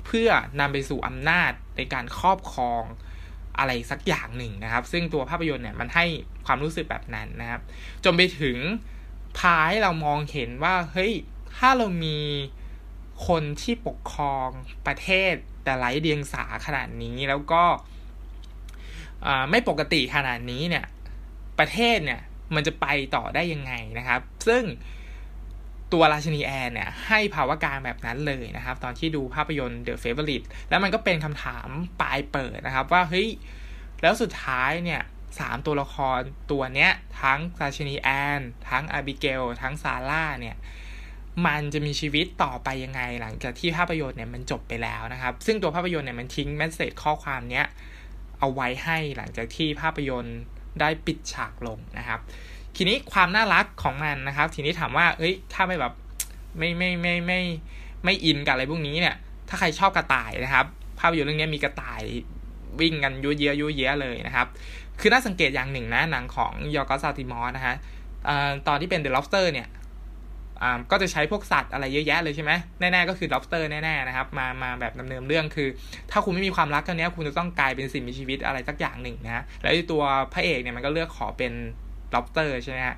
[0.05, 0.29] เพื่อ
[0.59, 2.83] นำไปสู่อำนาจในการครอบครอง
[3.57, 6.05] อะไรสักอย่างหนึ่งนะครับ ซึ่งตัวภาพยนตร์เนี่ยมันให้
[6.45, 7.61] ความรู้สึกแบบนั้นนะครับ
[8.03, 8.57] จนไปถึง
[9.37, 11.13] พาให้เรามองเห็นว่าเฮ้ย
[11.57, 12.19] ถ้าเรามี
[13.27, 14.49] คนที่ปกครอง
[14.87, 15.33] ประเทศ
[15.63, 17.63] แต่ไร้เดียงสาขนาดนี้แล้วก็
[19.49, 20.85] ไม่ปกติขนาดนี้เนี่ย
[21.59, 22.21] ประเทศเนี่ย
[22.55, 22.85] มันจะไป
[23.15, 24.63] ต่อได้ยังไงนะครับ ซึ่ง
[25.93, 31.67] ตัวราชนีแอนเนี่ยให้ภาวะการแบบนั้นเลยนะครับ ตอนที่ดูภาพยนตร์ The Favorite แล้วมันก็เป็นคำถาม
[32.01, 33.27] ปลายเปิดนะครับ ว่าเฮ้ย
[34.01, 35.01] แล้วสุดท้ายเนี่ย
[35.39, 36.19] สามตัวละคร
[36.51, 38.09] ตัวเนี้ย ทั้งราชินีแอ
[38.39, 40.57] น ทั้งอาบิเกล ทั้งซาร่าเนี่ย
[41.47, 47.65] มันจะมีชีวิตต่อไปยังไงหลังจากที่ภาพยนตร์เนี่ยมันจบไปแล้วนะครับ ซึ่งตัวภาพยนตร์เนี่ยมันทิ้งแมสเซจข้อความเนี้ย
[48.39, 50.39] เอาไว้ให้หลังจากที่ภาพยนตร์
[50.79, 52.19] ได้ปิดฉากลงนะครับ
[52.75, 55.93] ทีนี้ความน่ารักของมันนะครับ ทีนี้ถามว่า เอ้ย ถ้าไม่แบบ
[56.57, 57.41] ไม่ไม่ไม่ไม่
[58.03, 59.15] ไม่อินกับอะไรพวกนี้เนี่ย
[59.49, 60.65] ถ้าใครชอบกระต่ายนะครับ
[60.99, 62.01] ภาพยนตร์เรื่องนี้มีกระต่าย
[62.79, 64.47] วิ่งกันยุ่ยเยอะยุ่ยเยอะเลยนะครับ
[64.99, 67.75] คือน่าสังเกตอย่างหนึ่งนะหนังของยอร์กอส ลานธิมอสนะฮะ
[68.67, 69.67] ตอนที่เป็น The Lobster เนี่ย
[70.91, 75.67] ก็จะใช้พวกสัตว์อะไรเยอะแยะเลยใช่ไหมแน่ๆก็คือ lobster แน่ๆนะครับมามาแบบดำเนินเรื่องคือ
[76.11, 81.53] ถ้าคุณไม่มีความรักเท่านี้คุณจะต้องกลายเป็นสิ่งมีชีวิตอะไรสักอย่างหนึ่งนะแล้วตัวพระเอกเนี่ยมันก็เลือกขอเป็น
[82.13, 82.97] lobster ใช่ไหมฮะ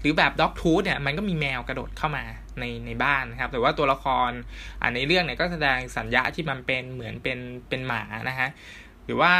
[0.00, 2.24] หรือแบบ Dogtooth เนี่ยมันก็มีแมวกระโดดเข้ามา
[2.60, 4.30] ในในบ้านนะครับ แต่ว่าตัวละคร
[4.94, 8.48] ในเรื่องเนี่ยก็แสดงสัญญะที่มันเป็นเหมือนเป็นเป็นหมานะฮะ
[9.06, 9.32] หรือว่า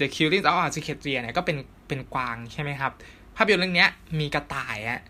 [0.00, 1.56] The Killing of a r c i c a t r i a เนี่ยก็เป็น
[1.88, 2.92] เป็นกวางใช่ไหมครับ
[3.36, 3.86] ภาพยนตร์เรื่องนี้
[4.20, 5.00] มีกระต่ายอะ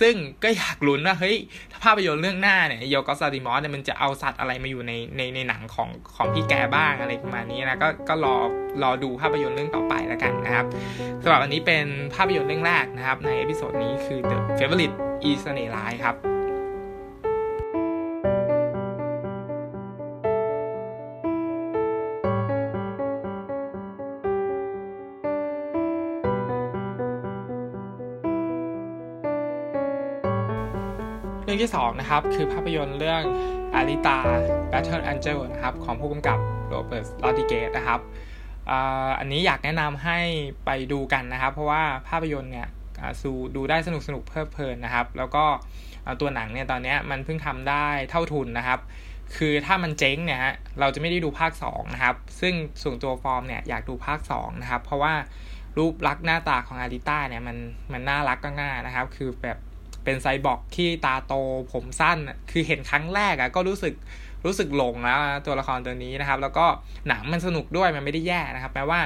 [0.00, 1.36] ซึ่งก็อยากลุ้นว่าเฮ้ย
[1.70, 8.36] ถ้าภาพยนตร์เรื่องหน้าเนี่ยยอร์กอส ลานธิมอสเนี่ยมันจะเอาสัตว์อะไรมาอยู่ในในในหนังของของพี่แกบ้างอะไรประมาณนี้นะก็ก็รอ
[8.82, 10.66] รอดูภาพยนตร์เรื่องต่อไปแล้วกันนะครับ
[11.22, 16.29] สำหรับอันนี้เป็นภาพยนตร์เรื่องแรกนะครับ ใน episode นี้คือ The Favourite อีสเนลายครับ
[31.50, 33.22] รื่องที่2นะครับคือภาพยนตร์เรื่อง
[33.74, 34.18] อาริตา
[34.70, 36.38] Battle Angel นะครับของผู้กำกับ
[36.68, 38.00] โรเบิร์ตลอติเกตนะครับ
[39.18, 40.18] อันนี้อยากแนะนำให้
[40.64, 42.68] ไปดูกันนะครับ เพราะว่าภาพยนตร์เนี่ย
[43.20, 45.44] สูดูได้สนุกสนุกเพลิดเพลินนะครับ แล้วก็
[46.20, 48.80] ตัวหนังเนี่ยตอนนี้มันเพิ่งทำได้เท่าทุนนะครับ
[49.36, 50.40] คือถ้ามันเจ๊งเนี่ย
[50.80, 55.14] เราจะไม่ได้ดูภาค2นะครับ ซึ่งส่วนตัวฟอร์มเนี่ยอยากดูภาค2นะครับ เพราะว่า
[55.78, 57.56] รูปลักษณ์หน้าตาของอาริต้าเนี่ยมัน
[57.92, 59.58] มันน่ารักก็ง่ายนะครับ คือแบบ
[60.04, 61.34] เป็นไซบอร์กที่ตาโต
[61.72, 62.18] ผมสั้น
[62.50, 63.94] คือเห็นครั้งแรกอะก็รู้สึก
[64.46, 66.66] รู้สึกหลงแล้วตัวละครตัวนี้นะครับ แล้วก็
[67.08, 69.00] หนังมันสนุกด้วยมันไม่ได้แย่นะครับแม้ว่า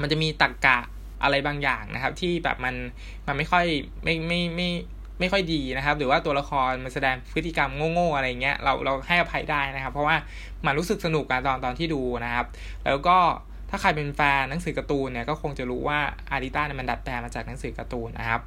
[0.00, 0.78] มันจะมีตรกกะ
[1.22, 2.74] อะไรบางอย่างนะครับ ที่แบบมัน
[3.26, 3.64] มันไม่ค่อย
[4.04, 4.68] ไม่ไม่ไม่
[5.20, 10.16] ไม่ค่อยดีนะครับ หรือว่าตัวละครมันแสดงพฤติกรรมโง่ๆอะไรเงี้ยเราเราให้อภัยได้นะครับ เพราะว่า
[10.66, 12.46] มันรู้สึกสนุกกันตอนตอนที่ดูนะครับ
[12.86, 13.16] แล้วก็
[13.74, 15.98] ถ้าใครเป็นแฟนหนังสือการ์ตูนเนี่ยก็คงจะรู้ว่า
[16.30, 18.40] อาริต้าเนี่ยมันดัดแปลงมาจากหนังสือการ์ตูนนะครับ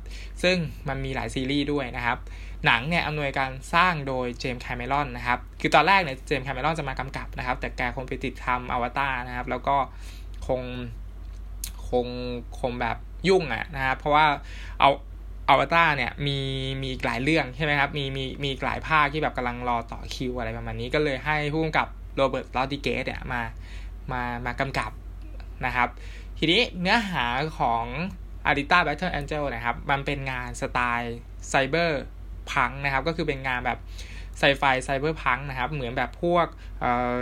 [0.43, 0.57] ซึ่ง
[0.87, 2.17] มันมีหลายซีรีส์ด้วยนะครับ
[2.65, 9.75] หนังเนี่ยอำนวยการสร้างโดยเจมส์แคมเมรอนนะครับ คือตอนแรกเนี่ยเจมส์แคมเมรอนจะมากำกับนะครับ แต่แกคงไปติดทำอวตารนะครับ แล้วก็
[10.47, 10.61] คง
[11.89, 12.07] คง
[12.59, 12.97] คงแบบ
[13.27, 14.25] ยุ่งอะนะครับ เพราะว่า
[14.79, 14.89] เอา
[15.49, 16.39] อวตารเนี่ยมี
[16.83, 23.41] มีหลายเรื่องใช่ไหมครับ มีมีมีหลายภาคที่แบบกำลังรอต่อคิวอะไรประมาณนี้ก็เลยให้ผู้กำกับโรเบิร์ต รอดริเกซเนี่ยมา
[24.11, 24.91] มามากำกับ
[25.65, 25.89] นะครับ
[26.37, 27.25] ทีนี้เนื้อหา
[27.59, 27.85] ของ
[28.49, 31.17] a r i t a Battle Angel นะครับ มันเป็นงานสไตล์
[31.49, 33.79] cyberpunk นะครับ ก็คือเป็นงานแบบ
[34.37, 36.47] ไซไฟ cyberpunk นะครับ เหมือนแบบพวก
[36.79, 37.15] เอ่อ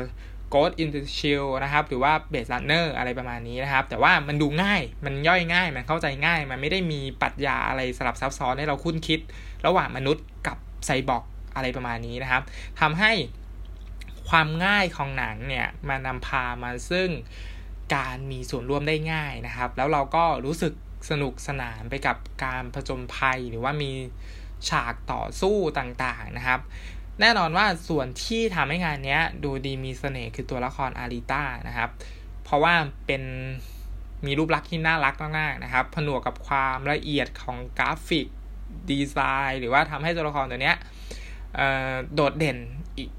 [0.54, 9.20] Ghost in the Shell นะครับ หรือว่า Blade Runner อะไรประมาณนี้นะครับ แต่ว่ามันดูง่าย มันย่อยง่าย มันเข้าใจง่าย มันไม่ได้มีปรัชญาอะไรสลับซับซ้อนให้เราครุ่นคิด
[9.66, 11.24] ระหว่างมนุษย์กับไซบอร์ก
[11.56, 12.44] อะไรประมาณนี้นะครับ
[12.82, 13.12] ทำให้
[14.30, 17.10] ความง่ายของหนังเนี่ยมานำพามาซึ่ง
[17.96, 20.74] การมีส่วนร่วมได้ง่ายนะครับ แล้วเราก็รู้สึก
[21.10, 23.92] สนุกสนานไปกับการผจญภัยหรือว่ามี
[24.70, 26.60] ฉากต่อสู้ต่างๆนะครับ
[27.22, 31.90] แน่นอนว่าส่วนที่ทำให้งานนี้ดูดีมีเสน่ห์คือตัวละครอาริต้านะครับ
[32.44, 32.74] เพราะว่า
[33.06, 33.24] เป็น
[34.26, 38.28] มีรูปลักษณ์ที่น่ารักมากๆนะครับ ผนวกกับความละเอียดของกราฟิก
[38.90, 39.18] ดีไซ
[39.50, 40.78] น์ หรือว่าทำให้ตัวละครตัวเนี้ย
[42.16, 42.58] โดดเด่น
[42.98, 43.10] อีก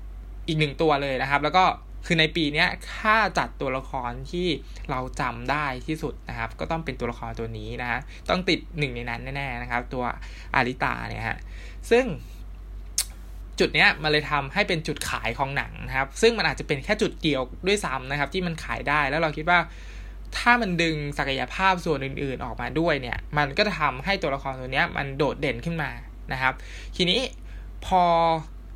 [0.49, 1.65] อีกหนึ่งตัวเลยนะครับ แล้วก็
[2.07, 4.49] คือในปีนี้ถ้าจัดตัวละครที่
[4.91, 8.01] เราจำได้ที่สุดนะครับ ก็ต้องเป็นตัวละครตัวนี้นะฮะ
[8.31, 10.05] ต้องติดหนึ่งในนั้นแน่ๆนะครับ ตัว
[10.55, 11.39] อาริตาเนี่ยฮะ
[11.91, 12.05] ซึ่ง
[13.59, 19.59] จุดเนี้ยมันเลยทำให้เป็นจุดขายของหนังนะครับ ซึ่งมันอาจจะเป็นแค่จุดเดียวด้วยซ้ำนะครับ ที่มันขายได้แล้วเราคิดว่า
[20.37, 25.91] ถ้ามันดึงศักยภาพส่วนอื่นๆออกมาด้วยเนี่ย มันก็จะทำให้ตัวละครตัวนี้มันโดดเด่นขึ้นมา
[26.33, 26.55] นะครับ
[26.97, 27.21] ทีนี้
[27.87, 28.03] พอ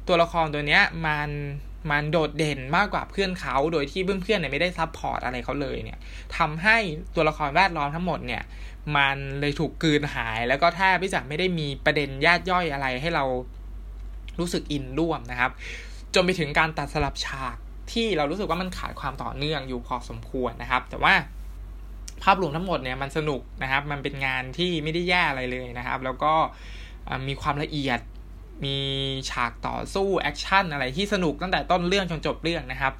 [0.09, 1.31] ตัวละครตัวนี้มัน
[1.91, 5.99] มันโดดเด่นมากกว่าเพื่อนเขาโดยที่เพื่อนๆเนี่ยไม่ได้ support อะไรเขาเลยเนี่ย
[6.37, 6.77] ทำให้
[7.15, 8.43] ตัวละครแวดล้อมทั้งหมดเนี่ย
[8.97, 13.25] มันเลยถูกกลืนหาย แล้วก็แทบไม่จะไม่ได้มีประเด็นยาดย่อยอะไรให้เรา
[14.41, 15.51] รู้สึกอินร่วมนะครับ
[16.15, 17.57] จนไปถึงการตัดสลับฉาก
[17.93, 21.15] ที่เรารู้สึกว่ามันขาดความต่อเนื่องอยู่พอสมควรนะครับ แต่ว่า
[22.23, 26.35] ภาพรวมทั้งหมดเนี่ยมันสนุกนะครับ มันเป็นงานที่ไม่ได้แย่อะไรเลยนะครับ แล้วก็
[27.29, 28.01] มีความละเอียด
[28.65, 28.77] มี
[29.31, 32.95] ฉากต่อสู้ action อะไรที่สนุกตั้งแต่ต้นเรื่องจนจบเรื่องนะครับ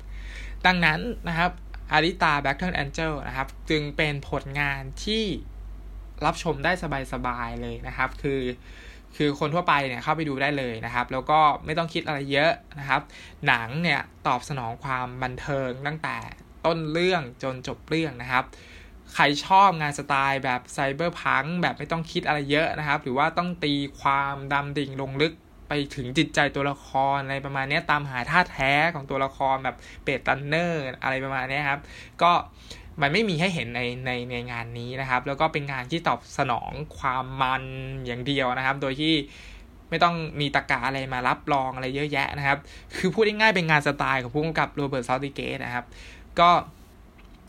[0.67, 1.51] ดังนั้นนะครับ
[1.93, 5.25] Alita Battle Angel นะครับ จึงเป็นผลงานที่
[6.25, 6.73] รับชมได้
[7.13, 8.41] สบายๆเลยนะครับ คือ
[9.17, 13.03] คือคนทั่วไปเนี่ยเข้าไปดูได้เลยนะครับ แล้วก็ไม่ต้องคิดอะไรเยอะนะครับ
[13.47, 16.17] หนังเนี่ยตอบสนองความบันเทิงตั้งแต่
[16.67, 18.45] ต้นเรื่องจนจบเรื่องนะครับ
[19.15, 25.33] ใครชอบงานสไตล์แบบ cyberpunk แบบไม่ต้องคิดอะไรเยอะนะครับ หรือว่าต้องตีความดำดิ่งลงลึก
[25.69, 31.81] ไปถึงจิตใจตัวละครอะไรประมาณนี้ตามหาธาตุแท้ของตัวละครแบบเปตตันเนอร์อะไรประมาณนี้ครับ
[32.23, 32.33] ก็
[33.01, 37.65] มันไม่มีให้เห็นในในในงานนี้นะครับ แล้วก็เป็นงานที่ตอบสนองความมัน
[38.07, 39.15] อย่างเดียวนะครับ โดยที่
[39.91, 42.59] ไม่ต้องมีตรรกะอะไรมารับรองอะไรเยอะแยะนะครับ
[42.97, 45.85] คือพูดง่ายๆเป็นงานสไตล์ของผู้กำกับโรเบิร์ต รอดริเกซนะครับ
[46.41, 46.51] ก็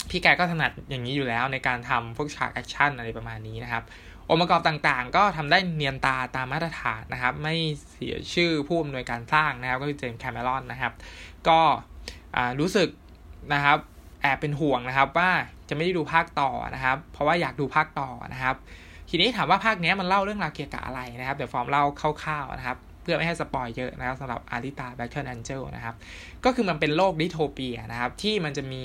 [0.10, 3.84] พี่แกก็ถนัดอย่างนี้อยู่แล้วในการทำพวกฉาก action อะไรประมาณนี้นะครับ
[4.30, 7.56] องค์ประกอบต่างๆ ก็ทำได้เนียนตาตามมาตรฐานนะครับ ไม่
[7.92, 10.94] เสียชื่อผู้อำนวยการสร้างนะครับ ก็คือเจมส์แคมเมรอนนะครับ
[11.48, 11.60] ก็
[12.60, 12.90] รู้สึก
[13.54, 13.78] นะครับ
[14.22, 15.30] แอบเป็นห่วงนะครับว่า
[15.70, 18.56] จะไม่ได้ดูภาคต่อนะครับ เพราะว่าอยากดูภาคต่อนะครับ
[19.10, 25.96] ทีนี้ถามว่าภาคนี้มันเล่าเรื่องราวเกี่ยวกับอะไรนะครับ เดี๋ยวฟอร์มเล่าคร่าวๆนะครับ เพื่อไม่ให้ spoil เยอะนะครับสำหรับ Alita Battle Angel นะครับ
[26.46, 28.84] ก็คือมันเป็นโลก dystopia นะครับ ที่มันจะมี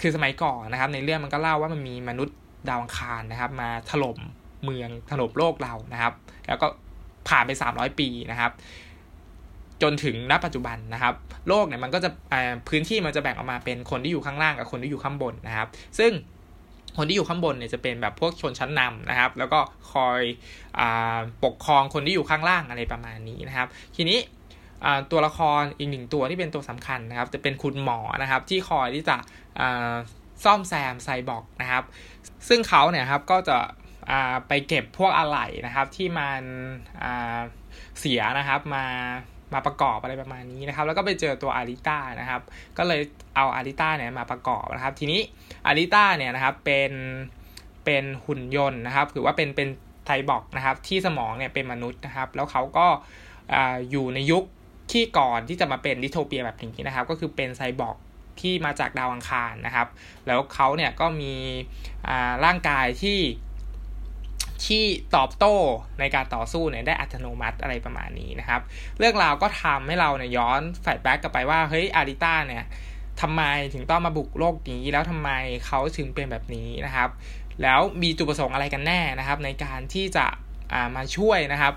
[0.00, 2.36] คือสมัยก่อนนะครับ ในเรื่องมันก็เล่าว่ามันมีมนุษย์
[2.68, 4.18] ดาวอังคารนะครับ มาถล่ม
[4.64, 6.12] เมืองถล่มโลกเรานะครับ
[6.48, 6.66] แล้วก็
[7.28, 8.52] ผ่านไป 300 ปีนะครับ
[9.82, 11.14] จนถึงณปัจจุบันนะครับ
[11.48, 12.10] โลกเนี่ยมันก็จะ
[12.68, 16.12] พื้นที่มันจะแบ่งออกมาเป็นคนที่อยู่ข้างล่างกับคนที่อยู่ข้างบนนะครับ ซึ่ง
[16.98, 19.60] คนที่อยู่ข้างบนเนี่ยจะเป็นแบบพวกชนชั้นนำนะครับ แล้วก็
[19.92, 20.20] คอย
[20.78, 20.80] อ
[21.44, 24.18] ปกครองคนที่อยู่ข้างล่างอะไรประมาณนี้นะครับ ทีนี้
[25.10, 29.16] ตัวละครอีกหนึ่งตัวที่เป็นตัวสำคัญนะครับ จะเป็นคุณหมอนะครับ ที่คอยที่จะ
[30.44, 31.84] ซ่อมแซมไซบอร์กนะครับ
[32.48, 33.58] ซึ่งเขาเนี่ยครับก็จะ
[34.48, 36.42] ไปเก็บพวกอะไหล่นะครับ ที่มัน
[38.00, 38.86] เสียนะครับมา
[39.54, 42.42] มาประกอบอะไรประมาณนี้นะครับ แล้วก็ไปเจอตัวอาริต้านะครับ
[42.78, 43.00] ก็เลย
[43.36, 45.20] เอาอาริต้าเนี่ยมาประกอบนะครับ ทีนี้
[45.66, 46.92] อาริต้าเนี่ยนะครับเป็น
[47.84, 49.68] เป็นหุ่นยนต์นะครับหรือว่าเป็นเป็น
[50.04, 52.86] ไทบอร์กนะครับ ที่สมองเนี่ยเป็นมนุษย์นะครับ แล้วเขาก็
[53.90, 54.44] อยู่ในยุค
[54.92, 57.96] ที่ก่อนที่จะมาเป็น dystopia แบบนี้นะครับ ก็คือเป็นไซบอร์ก
[58.40, 59.88] ที่มาจากดาวอังคารนะครับ
[60.26, 61.34] แล้วเขาเนี่ยก็มี
[62.44, 63.18] ร่างกายที่
[64.66, 64.84] ที่
[65.16, 65.54] ตอบโต้
[66.00, 68.60] ในการต่อสู้เนี่ยได้อัตโนมัติอะไรประมาณนี้นะครับ
[68.98, 72.64] เรื่องราวก็ทำให้เราเนี่ยย้อน flashback กลับไปว่าเฮ้ยอาริต้าเนี่ย
[73.20, 73.42] ทำไม
[73.74, 75.30] ถึงต้องมาบุกโลกนี้ แล้วทำไม
[75.66, 77.10] เขาถึงเป็นแบบนี้นะครับ
[77.62, 80.26] แล้วมีจุดประสงค์อะไรกันแน่นะครับ ในการที่จะ
[80.96, 81.74] มาช่วยนะครับ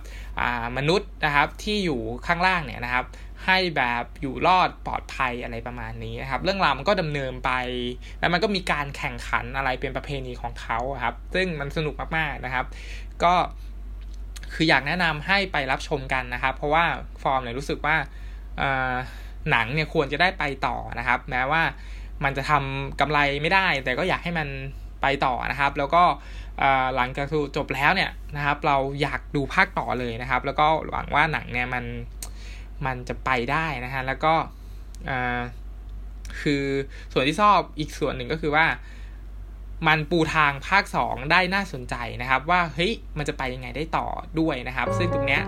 [0.78, 3.06] มนุษย์นะครับที่อยู่ข้างล่างเนี่ยนะครับ
[3.50, 7.52] ให้แบบอยู่รอดปลอดภัยอะไรประมาณนี้นะครับ เรื่องราวมันก็ดำเนินไป
[8.20, 12.66] แล้วมันก็มีการแข่งขันอะไรเป็นประเพณีของเขาครับ ซึ่งมันสนุกมากๆนะครับ
[13.24, 13.34] ก็
[14.54, 16.86] คืออยากแนะนำให้ไปรับชมกันนะครับ เพราะว่า
[17.22, 17.96] ฟอร์มเนี่ยรู้สึกว่า
[19.52, 21.62] หนังเนี่ยควรจะได้ไปต่อนะครับ แม้ว่า
[22.24, 24.48] มันจะทำกำไรไม่ได้ แต่ก็อยากให้มัน
[25.02, 26.04] ไปต่อนะครับ แล้วก็
[26.96, 27.26] หลังจาก
[27.56, 31.84] จบแล้วเนี่ยนะครับ เราอยากดูภาคต่อเลยนะครับ แล้วก็หวังว่าหนังเนี่ยมัน
[32.86, 34.34] มันจะไปได้นะฮะ แล้วก็
[36.42, 36.64] คือ
[37.14, 38.66] ส่วนที่ชอบอีกส่วนหนึ่งก็คือว่า
[39.88, 44.08] มันปูทางภาค 2 ได้น่าสนใจนะครับ ว่าเฮ้ยมันจะไปยังไงได้ต่อ
[44.40, 45.42] ด้วยนะครับ ซึ่งตรงเนี้ย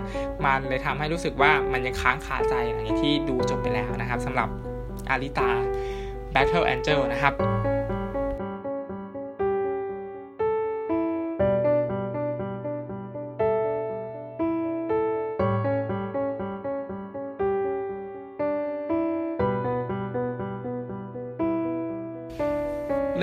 [0.44, 4.48] มันเลยทำให้รู้สึกว่ามันยังค้างคาใจหลังจากที่ดูจบไปแล้วนะครับสำหรับ
[5.10, 5.50] อาริตา
[6.34, 7.34] Battle Angel นะครับ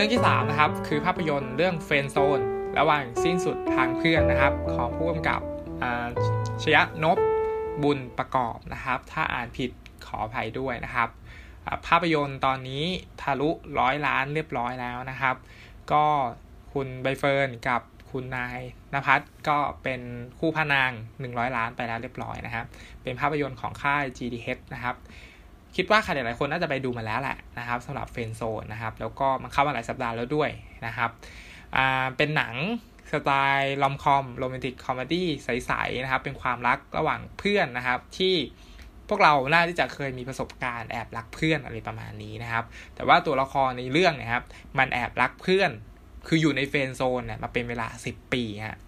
[0.01, 2.39] รื่องที่ 3 นะครับ คือภาพยนตร์เรื่องเฟนโซน
[2.79, 5.41] ระหว่างสิ้นสุดทางเพื่อนนะครับ ของผู้กำกับ
[6.63, 7.17] ชยะนบ
[7.83, 9.71] บุญประกอบนะครับ ถ้าอ่านผิด
[10.05, 11.09] ขออภัยด้วยนะครับ
[11.87, 12.83] ภาพยนตร์ตอนนี้
[13.21, 15.35] ทะลุร้อยล้านเรียบร้อยแล้วนะครับ
[15.91, 16.05] ก็
[16.73, 17.81] คุณใบเฟิร์นกับ
[18.11, 18.59] คุณนาย
[18.93, 20.01] นภัสก็เป็น
[20.39, 20.91] คู่พระนาง
[21.23, 22.65] 100 ล้านไปแล้วเรียบร้อยนะครับ
[23.03, 24.95] เป็นภาพยนตร์ของค่าย GDH นะครับ
[25.75, 30.49] คิดว่าใครหลายๆคนน่าจะไปดูมาแล้วแหละนะครับสำหรับเฟนโซนนะครับ แล้วก็มันเข้ามาหลายสัปดาห์แล้วด้วย
[30.85, 31.09] นะครับ
[31.75, 32.55] อ่าเป็นหนัง
[33.11, 38.35] สไตล์ rom-com romantic comedy ใสๆนะครับ เป็นความรักระหว่างเพื่อนนะครับ ที่
[39.09, 42.63] พวกเราน่าที่จะเคยมีประสบการณ์แอบรักเพื่อนอะไรประมาณนี้นะครับ
[42.95, 44.43] แต่ว่าตัวละครในเรื่องนะครับ
[44.77, 45.71] มันแอบรักเพื่อน
[46.27, 48.79] คืออยู่ใน friend zone เนี่ยมาเป็นเวลา 10 ปีฮะ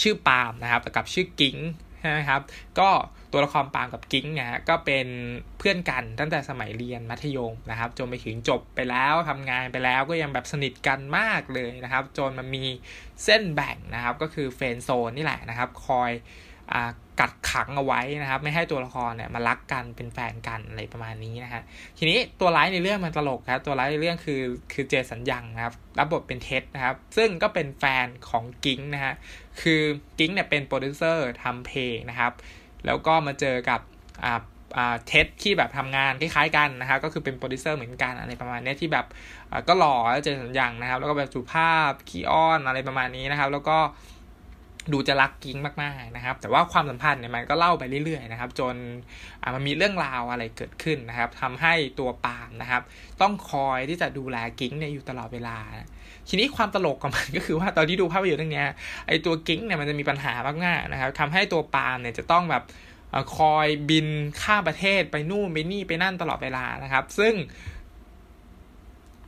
[0.00, 1.56] ชื่อปาล์มนะครับกับชื่อกิ๊ง
[2.00, 2.40] ใช่ไหมครับ
[2.78, 2.90] ก็
[3.32, 5.06] ตัวละครปาล์มกับกิ๊งเนี่ยก็เป็น
[5.58, 12.64] เพื่อนกันตั้งแต่สมัยเรียนมัธยมนะครับ จนไปถึงจบไปแล้วทำงานไปแล้วก็ยังแบบสนิทกันมากเลยนะครับ จนมันมี
[13.24, 16.76] เส้นแบ่งนะครับ ก็คือ friend zone นี่แหละนะครับ คอย
[17.20, 21.62] กักขังเอาไว้นะครับ ไม่ให้ตัวละครเนี่ยมารักกันเป็นแฟนกันอะไรประมาณนี้นะฮะ
[21.98, 29.14] ทีนี้ตัวร้ายในเรื่องมันตลกครับตัวร้ายในเรื่องคือคือเจสันยังนะครับรับบทเป็นเท็ดนะครับ ซึ่งก็เป็นแฟนของกิ๊งนะฮะ
[29.62, 29.82] คือ
[30.18, 32.32] กิ๊งเนี่ยเป็นโปรดิวเซอร์ทำเพลงนะครับ
[32.86, 33.80] แล้วก็มาเจอกับ
[34.24, 34.40] อ่า
[34.78, 39.06] อ่าเท็ดที่แบบทำงานคล้ายๆกันนะครับก็คือเป็นโปรดิวเซอร์เหมือนกันอะไรประมาณนี้ที่แบบ
[39.68, 43.78] ก็หล่อเจสันยังนะครับ แล้วก็แบบสุภาพขี้อ้อนอะไรประมาณนี้นะครับ แล้วก็
[44.92, 48.74] ดูจะรักกิ้งมากๆนะครับ แต่ว่าความสัมพันธ์เนี่ยมันก็เล่าไปเรื่อยๆนะครับ จน
[49.54, 52.82] มันมีเรื่องราวอะไรเกิดขึ้นนะครับทำให้ตัวปาล์มนะครับ
[53.20, 55.58] ต้องคอยที่จะดูแลกิ้งเนี่ยอยู่ตลอดเวลา
[56.30, 58.64] ทีนี้ความตลกของมันก็คือว่าตอนที่ดูภาพยนตร์เรื่องนี้
[59.06, 60.32] ไอตัวกิ้งเนี่ยมันจะมีปัญหา
[60.64, 62.62] มากๆนะครับทำให้ตัวปาล์มเนี่ยจะต้องแบบ
[63.36, 64.06] คอยบิน
[64.42, 67.34] ข้ามประเทศไปนู่นไปนี่ไปนั่นตลอดเวลานะครับ ซึ่ง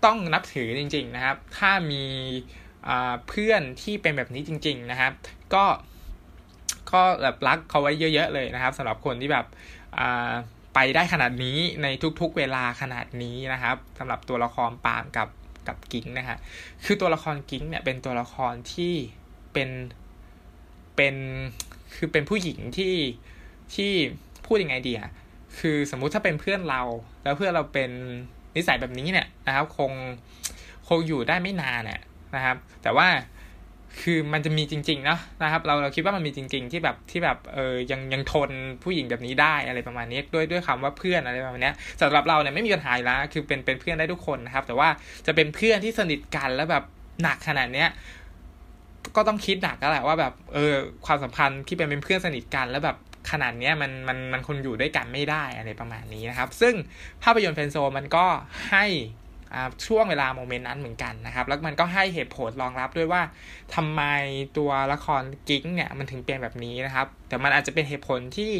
[0.04, 2.04] ต้องนับถือจริง ๆนะครับ ถ้ามี
[3.28, 5.12] เพื่อนที่เป็นแบบนี้จริง ๆนะครับ
[5.54, 5.64] ก็
[6.92, 9.46] ก็แบบรักเขาไว้เยอะ ๆ เลยนะครับสำหรับคนที่แบบ
[10.74, 11.86] ไปได้ขนาดนี้ใน
[12.20, 15.28] ทุกๆเวลาขนาดนี้นะครับสำหรับตัวละครปามกับ
[15.68, 16.38] กับกิ้งนะฮะ
[16.84, 18.94] คือตัวละครกิ้งเนี่ยเป็นตัวละครที่
[19.52, 19.70] เป็น
[20.96, 21.14] เป็น
[21.94, 22.96] คือเป็นผู้หญิงที่
[23.74, 23.92] ที่
[24.46, 25.10] พูดยังไงดีอะ
[25.58, 26.82] คือสมมุติถ้าเป็นเพื่อนเรา
[27.24, 27.90] แล้วเพื่อนเราเป็น
[28.56, 29.92] นิสัยแบบนี้เนี่ยนะครับ คง
[30.88, 32.00] คงอยู่ได้ไม่นานเนี่ย
[32.34, 33.08] นะครับ แต่ว่า
[34.00, 38.50] คือมันจะมีจริงๆเนาะนะครับ เราเราคิดว่ามันมีจริง ๆ ที่แบบที่แบบเออยังยังทน
[38.82, 44.88] ผู้หญิงแบบนี้ได้อะไรประมาณนี้ด้วยด้วยคำว่าเพื่อนอะไรประมาณนี้สำหรับเราเนี่ยไม่มีปัญหาแล้วคือเป็นเป็นเพื่อนได้ทุกคนนะครับ แต่ว่า
[45.26, 46.84] จะเป็นเพื่อนที่สนิทกันแล้วแบบ
[47.22, 47.88] หนักขนาดเนี้ย
[49.16, 50.74] ก็ต้องคิดหนักแล้วแหละว่าแบบเออ
[51.06, 52.96] ความสัมพันธ์ที่เป็นเป็นเพื่อนสนิทกันแล้วแบบ
[53.30, 56.74] ขนาดนี้มันมันมันคนอยู่ด้วยกันไม่ได้อะไรประมาณนี้นะครับ ซึ่ง
[57.22, 58.26] ภาพยนตร์ Friend Zoneันก็
[58.70, 58.86] ให้
[59.86, 63.22] ช่วงเวลา moment นั้นเหมือนกันนะครับ แล้วมันก็ให้เหตุผลรองรับด้วยว่า
[63.74, 64.02] ทำไม
[64.56, 68.52] ตัวละครกิ๊งเนี่ยมันถึงเป็นแบบนี้นะครับ แต่มันอาจจะเป็นเหตุผลที่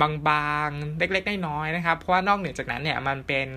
[0.00, 3.48] บางๆเล็กๆน้อยๆนะครับ เพราะว่านอกเหนือจากนั้นเนี่ยมันเป็น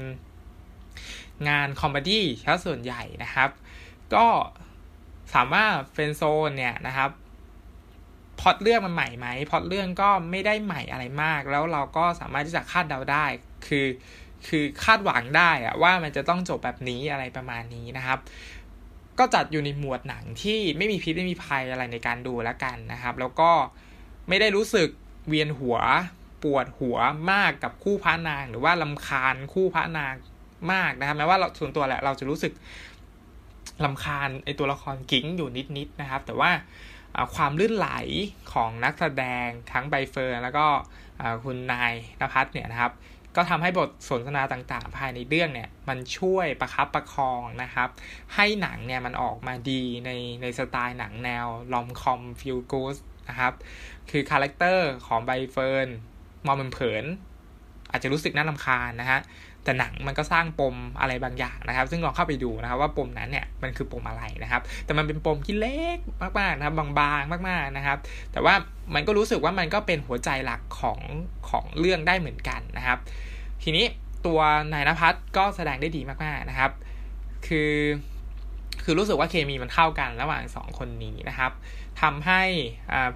[1.50, 3.50] งาน comedy ซะส่วนใหญ่นะครับ
[4.16, 4.26] ก็
[5.36, 7.10] สามารถเฟนโซนเนี่ยนะครับ
[8.40, 13.26] พอดเรื่องมันใหม่ไหมพอดเรื่องก็ไม่ได้ใหม่อะไรมาก แล้วเราก็สามารถที่จะคาดเดาได้
[13.68, 13.86] คือ
[14.48, 18.20] คือคาดหวังได้อะว่ามันจะต้องจบแบบนี้อะไรประมาณนี้นะครับ
[19.20, 23.52] ก็จัดอยู่ในหมวดหนังที่ไม่มีพิษไม่มีภัยอะไรในการดูแล้วกันนะครับ แล้วก็
[24.30, 24.90] ไม่ได้รู้สึก
[25.28, 25.78] เวียนหัว
[26.44, 26.98] ปวดหัว
[27.32, 30.14] มากกับคู่พระนาง หรือว่าลำคาญคู่พระนาง
[30.72, 32.54] มากนะครับแม้ว่าเราส่วนตัวแหละเราจะรู้สึก
[33.86, 36.52] รำคาญไอตัวละครกิ๊งอยู่นิดๆนะครับ แต่ว่า
[37.36, 37.90] ความลื่นไหล
[38.54, 40.66] ของนักแสดงทั้งใบเฟิร์นแล้วก็
[41.44, 42.92] คุณนายนภัสเนี่ยนะครับ
[43.36, 47.90] ก็ทำให้บทสนทนาต่างๆ ภายในเรื่องเนี่ย มันช่วยประคับประคองนะครับ
[48.36, 50.12] ให้หนังเนี่ยมันออกมาดีใน
[50.42, 52.98] ในสไตล์หนังแนว rom-com feel good
[53.30, 53.54] นะครับ
[54.12, 55.88] คือ character ของใบเฟิร์น
[56.46, 57.06] มองมันเผิน
[57.92, 59.20] อาจจะรู้สึกน่าลำคาญนะฮะ
[59.64, 65.98] แต่หนังมันก็สร้างปมอะไรบางอย่างนะครับ ซึ่งลองเข้าไปดูนะครับว่าปมนั้นเนี่ยมันคือปมอะไรนะครับ แต่มันเป็นปมที่เล็ก
[66.40, 67.98] มากๆนะครับบางๆมากๆนะครับ
[68.32, 68.54] แต่ว่า
[68.94, 71.00] มันก็รู้สึกว่ามันก็เป็นหัวใจหลักของ
[71.50, 72.98] ของเรื่องได้เหมือนกันนะครับ
[73.64, 73.86] ทีนี้
[74.26, 74.40] ตัว
[74.74, 76.72] นายนภัสก็แสดงได้ดีมากๆนะครับ
[77.48, 77.74] คือ
[78.84, 81.52] คือรู้สึกว่าเคมีมันเข้ากันระหว่างสองคนนี้นะครับ
[82.02, 82.42] ทำให้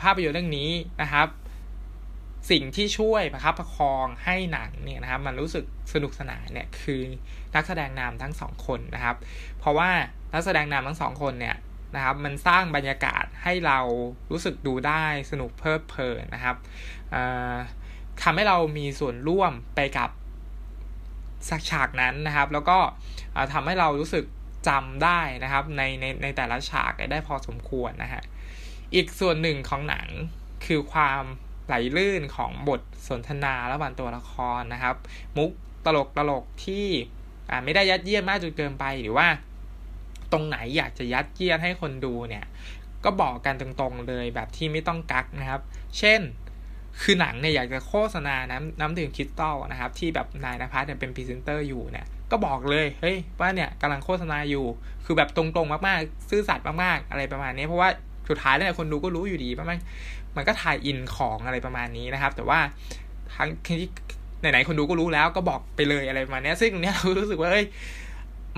[0.01, 0.69] ภาพยนตร์เรื่องนี้
[1.01, 1.27] นะครับ
[2.49, 7.01] สิ่งที่ช่วยประคับประคองให้หนังเนี่ยนะครับ มันรู้สึกสนุกสนานเนี่ยคือ
[7.55, 9.17] นักแสดงนำทั้งสองคนนะครับ
[9.59, 9.89] เพราะว่า
[10.33, 11.55] นักแสดงนำทั้งสองคนเนี่ย
[11.95, 13.79] นะครับ มันสร้างบรรยากาศให้เรา
[14.31, 16.55] รู้สึกดูได้สนุกเพลิดเพลินนะครับ
[18.23, 20.09] ทำให้เรามีส่วนร่วมไปกับ
[21.49, 22.77] สักฉากนั้นนะครับ แล้วก็
[23.53, 24.25] ทำให้เรารู้สึก
[24.67, 28.23] จำได้นะครับในในในแต่ละฉากได้พอสมควรนะฮะ
[28.95, 30.07] อีกส่วนหนึ่งของหนัง
[30.65, 31.23] คือความ
[31.73, 34.95] ไหลลื่นของบทสนทนาระหว่างตัวละครนะครับ
[35.37, 35.51] มุก
[35.85, 36.87] ตลกตลกที่
[37.63, 39.27] ไม่ได้ยัดเยียดมากจนเกินไปหรือว่า
[40.31, 42.45] ตรงไหนอยากจะยัดเยียดให้คนดูเนี่ย
[43.03, 45.61] ก็บอกกันตรงๆเลยแบบที่ไม่ต้องกั๊กนะครับ
[45.99, 46.21] เช่น
[47.01, 54.65] คือหนังเนี่ยอยากจะโฆษณาน้ำน้ำดื่มคริสตัลนะครับ ที่แบบนายนภัสเนี่ยเป็นพรีเซนเตอร์อยู่เนี่ยก็บอกเลยเฮ้ยว่าเนี่ยกำลังโฆษณาอยู่
[55.05, 57.89] คือแบบตรงๆมากๆ ซื่อสัตย์มากๆ อะไรประมาณนี้เพราะว่า
[58.29, 59.79] สุดท้ายแล้วคนดูก็รู้อยู่ดีว่ามัน
[60.35, 62.59] มันก็ถ่ายอินของอะไรประมาณนี้นะครับ แต่ว่า
[63.35, 63.89] ทั้งที่
[64.39, 67.65] ไหนๆคนดูก็รู้แล้วก็บอกไปเลยอะไรประมาณนี้ซึ่งตรงนี้ยเรารู้สึกว่าเอ้ย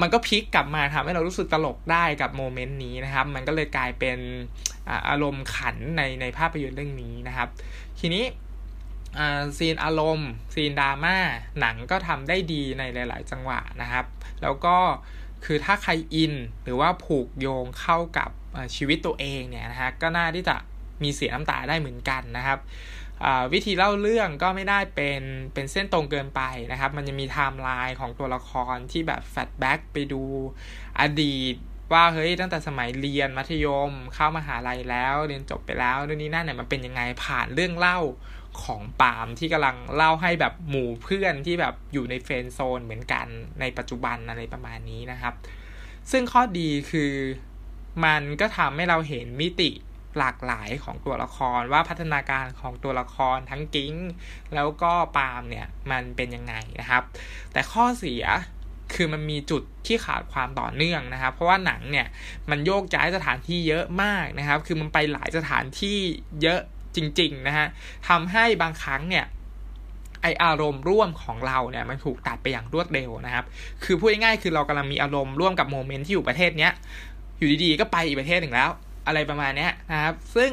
[0.01, 4.17] มันก็พลิกกลับมาทำให้เรารู้สึกตลกได้กับโมเมนต์นี้นะครับ มันก็เลยกลายเป็น
[5.09, 7.49] อารมณ์ขันในในภาพยนตร์เรื่องนี้นะครับ
[7.99, 8.23] ทีนี้
[9.57, 11.17] ซีนอารมณ์ ซีนดราม่า
[11.59, 14.05] หนังก็ทำได้ดีในหลาย ๆ จังหวะนะครับ
[14.41, 14.77] แล้วก็
[15.45, 18.29] คือถ้าใครอินหรือว่าผูกโยงเข้ากับ
[18.75, 20.55] ชีวิตตัวเองเนี่ยนะฮะก็น่าที่จะ
[21.03, 22.59] มีเสียน้ำตาได้เหมือนกันนะครับ
[23.53, 25.21] วิธีเล่าเรื่องก็ไม่ได้เป็น
[25.53, 26.41] เป็นเส้นตรงเกินไป
[26.71, 30.23] นะครับ มันจะมีไทม์ไลน์ของตัวละครที่แบบ flashback ไปดู
[31.01, 31.55] อดีต
[31.93, 37.99] ว่าเฮ้ยตั้งแต่สมัยเรียนมัธยมเข้ามาหาลัยแล้วเรียนจบไปแล้วเรื่องนี้นั่นเนี่ยมันเป็นยังไงผ่านเรื่องเล่า
[38.63, 43.27] ของปาล์มที่กำลังเล่าให้แบบหมู่เพื่อนที่แบบอยู่ในเฟรนโซนเหมือนกัน
[43.59, 45.33] ในปัจจุบันอะไรประมาณนี้นะครับ
[46.11, 47.13] ซึ่งข้อดีคือ
[48.05, 49.69] มันก็ทำให้เราเห็นมิติ
[50.19, 53.93] หลากหลายของตัวละครว่าพัฒนาการของตัวละครทั้งกิ้ง
[54.55, 57.03] แล้วก็ปาล์มเนี่ยมันเป็นยังไงนะครับ
[57.51, 58.23] แต่ข้อเสีย
[58.93, 62.07] คือมันมีจุดที่ขาดความต่อเนื่องนะครับ เพราะว่าหนังเนี่ย
[62.49, 65.97] มันโยกย้ายสถานที่เยอะมากนะครับ คือมันไปหลายสถานที่
[66.41, 66.59] เยอะ
[66.95, 67.67] จริง ๆ นะฮะ
[68.07, 69.25] ทำให้บางครั้งเนี่ย
[70.21, 73.45] ไออารมณ์ร่วมของเราเนี่ยมันถูกตัดไปอย่างรวดเร็วนะครับ
[73.83, 76.73] คือพูดง่ายๆคือเรากำลังมีอารมณ์ร่วมกับโมเมนต์ที่อยู่ประเทศเนี้ย
[77.37, 78.69] อยู่ดีๆก็ไปอีกประเทศหนึ่งแล้ว
[79.07, 80.51] อะไรประมาณนี้นะครับ ซึ่ง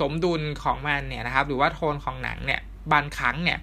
[0.00, 2.60] สมดุลของมันเนี่ยนะครับ หรือว่าโทนของหนังเนี่ย
[2.92, 3.58] บางครั้งเนี่ย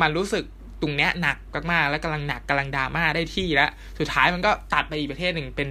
[0.00, 0.44] มันรู้สึก
[0.80, 1.36] ตรงเนี้ยหนัก
[1.72, 5.68] มากๆแล้วกำลังหนักกำลังดราม่าได้ที่แล้ว สุดท้ายมันก็ตัดไปอีกประเทศหนึ่งเป็น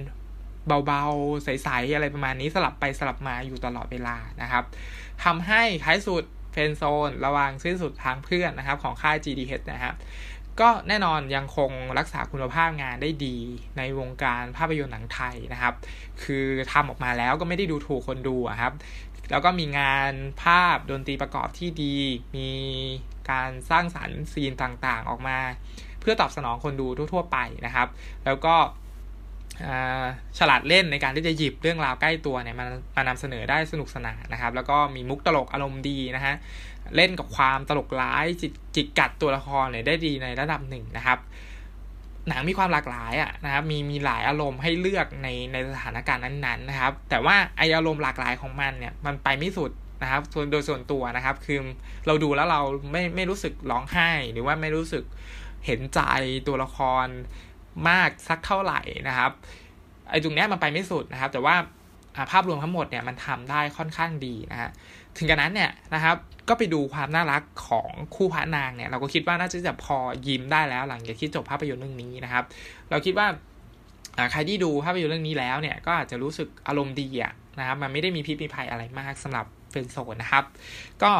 [0.86, 4.64] เบาๆ ใสๆ อะไรประมาณนี้สลับไปสลับมาอยู่ตลอดเวลานะครับ
[5.24, 9.94] ทำให้ท้ายสุดเฟนโซน ระวางสิ้นสุดทางเพื่อนนะครับ ของค่าย GDH นะครับ
[10.60, 13.36] ก็แน่นอนยังคงรักษาคุณภาพงานได้ดี
[13.78, 15.74] ในวงการภาพยนตร์หนังไทยนะครับ
[16.22, 18.72] คือทำออกมาแล้วก็ไม่ได้ดูถูกคนดูครับ
[19.30, 21.96] แล้วก็มีงานภาพดนตรีประกอบที่ดี
[22.36, 22.50] มี
[23.30, 25.38] การสร้างสรรค์ซีนต่างๆ ออกมา
[26.00, 27.88] เพื่อตอบสนองคนดูทั่ว ๆ ไปนะครับ
[28.24, 28.54] แล้วก็
[30.38, 36.34] ฉลาดเล่นในการที่จะหยิบเรื่องราวใกล้ตัวเนี่ยมามานำเสนอได้สนุกสนานนะครับ แล้วก็มีมุกตลกอารมณ์ดีนะฮะ
[36.96, 41.18] เล่นกับความตลกร้ายจิจิกกัดตัวละครเนี่ยได้ดีในระดับหนึ่งนะครับ
[42.28, 49.70] หนังมีความหลากหลายอะนะครับมีมีหลายอารมณ์ให้เลือกในในสถานการณ์นั้นๆนะครับ แต่ว่าไออารมณ์หลากหลายของมันเนี่ยมันไปไม่สุด
[50.02, 51.58] นะครับส่วนโดยส่วนตัวนะครับคือ
[52.06, 52.60] เราดูแล้วเรา
[52.92, 55.04] ไม่ไม่รู้สึกร้องไห้ หรือว่าไม่รู้สึก
[55.66, 56.00] เห็นใจ
[56.48, 57.06] ตัวละคร
[57.88, 59.30] มากสักเท่าไหร่นะครับ
[60.10, 61.56] ไอ้ตรงนี้มันไปไม่สุดนะครับ แต่ว่า
[62.32, 64.70] ภาพรวมทั้งหมดเนี่ยมันทำได้ค่อนข้างดีนะฮะ
[65.16, 66.16] ถึงกระนั้นเนี่ยนะครับ
[66.48, 69.96] ก็ไปดูความน่ารักของคู่พระนางเนี่ย เราก็คิดว่าน่าจะพอ
[70.26, 72.44] ยิ้มได้แล้ว หลังจากที่จบภาพยนตร์เรื่องนี้นะครับ
[72.90, 73.26] เราคิดว่า
[74.32, 80.44] ใครที่ดูภาพยนตร์เรื่องนี้แล้วเนี่ยก็อาจจะรู้สึกอารมณ์ดีอะนะครับมันไม่ได้มีพิษมีภัยอะไรมากสำหรับ Friend Zone นะครับ
[81.02, 81.12] ก็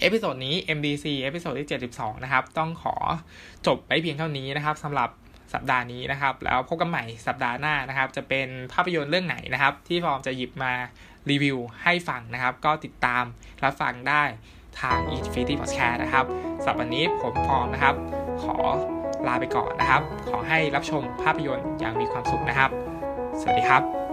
[0.00, 2.94] episode นี้ MDC episode ที่ 72 นะครับ ต้องขอ
[3.66, 5.08] จบไปเพียงเท่านี้นะครับสำหรับ
[5.52, 10.72] สัปดาห์นี้นะครับ แล้วพบกันใหม่สัปดาห์หน้านะครับ จะเป็นภาพยนตร์เรื่องไหนนะครับ ที่ฟอร์มจะหยิบมา
[11.30, 13.24] รีวิวให้ฟังนะครับ ก็ติดตาม
[13.64, 14.22] รับฟังได้
[14.80, 16.24] ทาง Infinity Podcast นะครับ
[16.62, 17.94] สำหรับวันนี้ผมฟอร์มนะครับ
[18.42, 18.56] ขอ
[19.26, 22.70] ลาไปก่อนนะครับ ขอให้รับชมภาพยนตร์อย่างมีความสุขนะครับ
[23.40, 24.05] สวัสดีครับ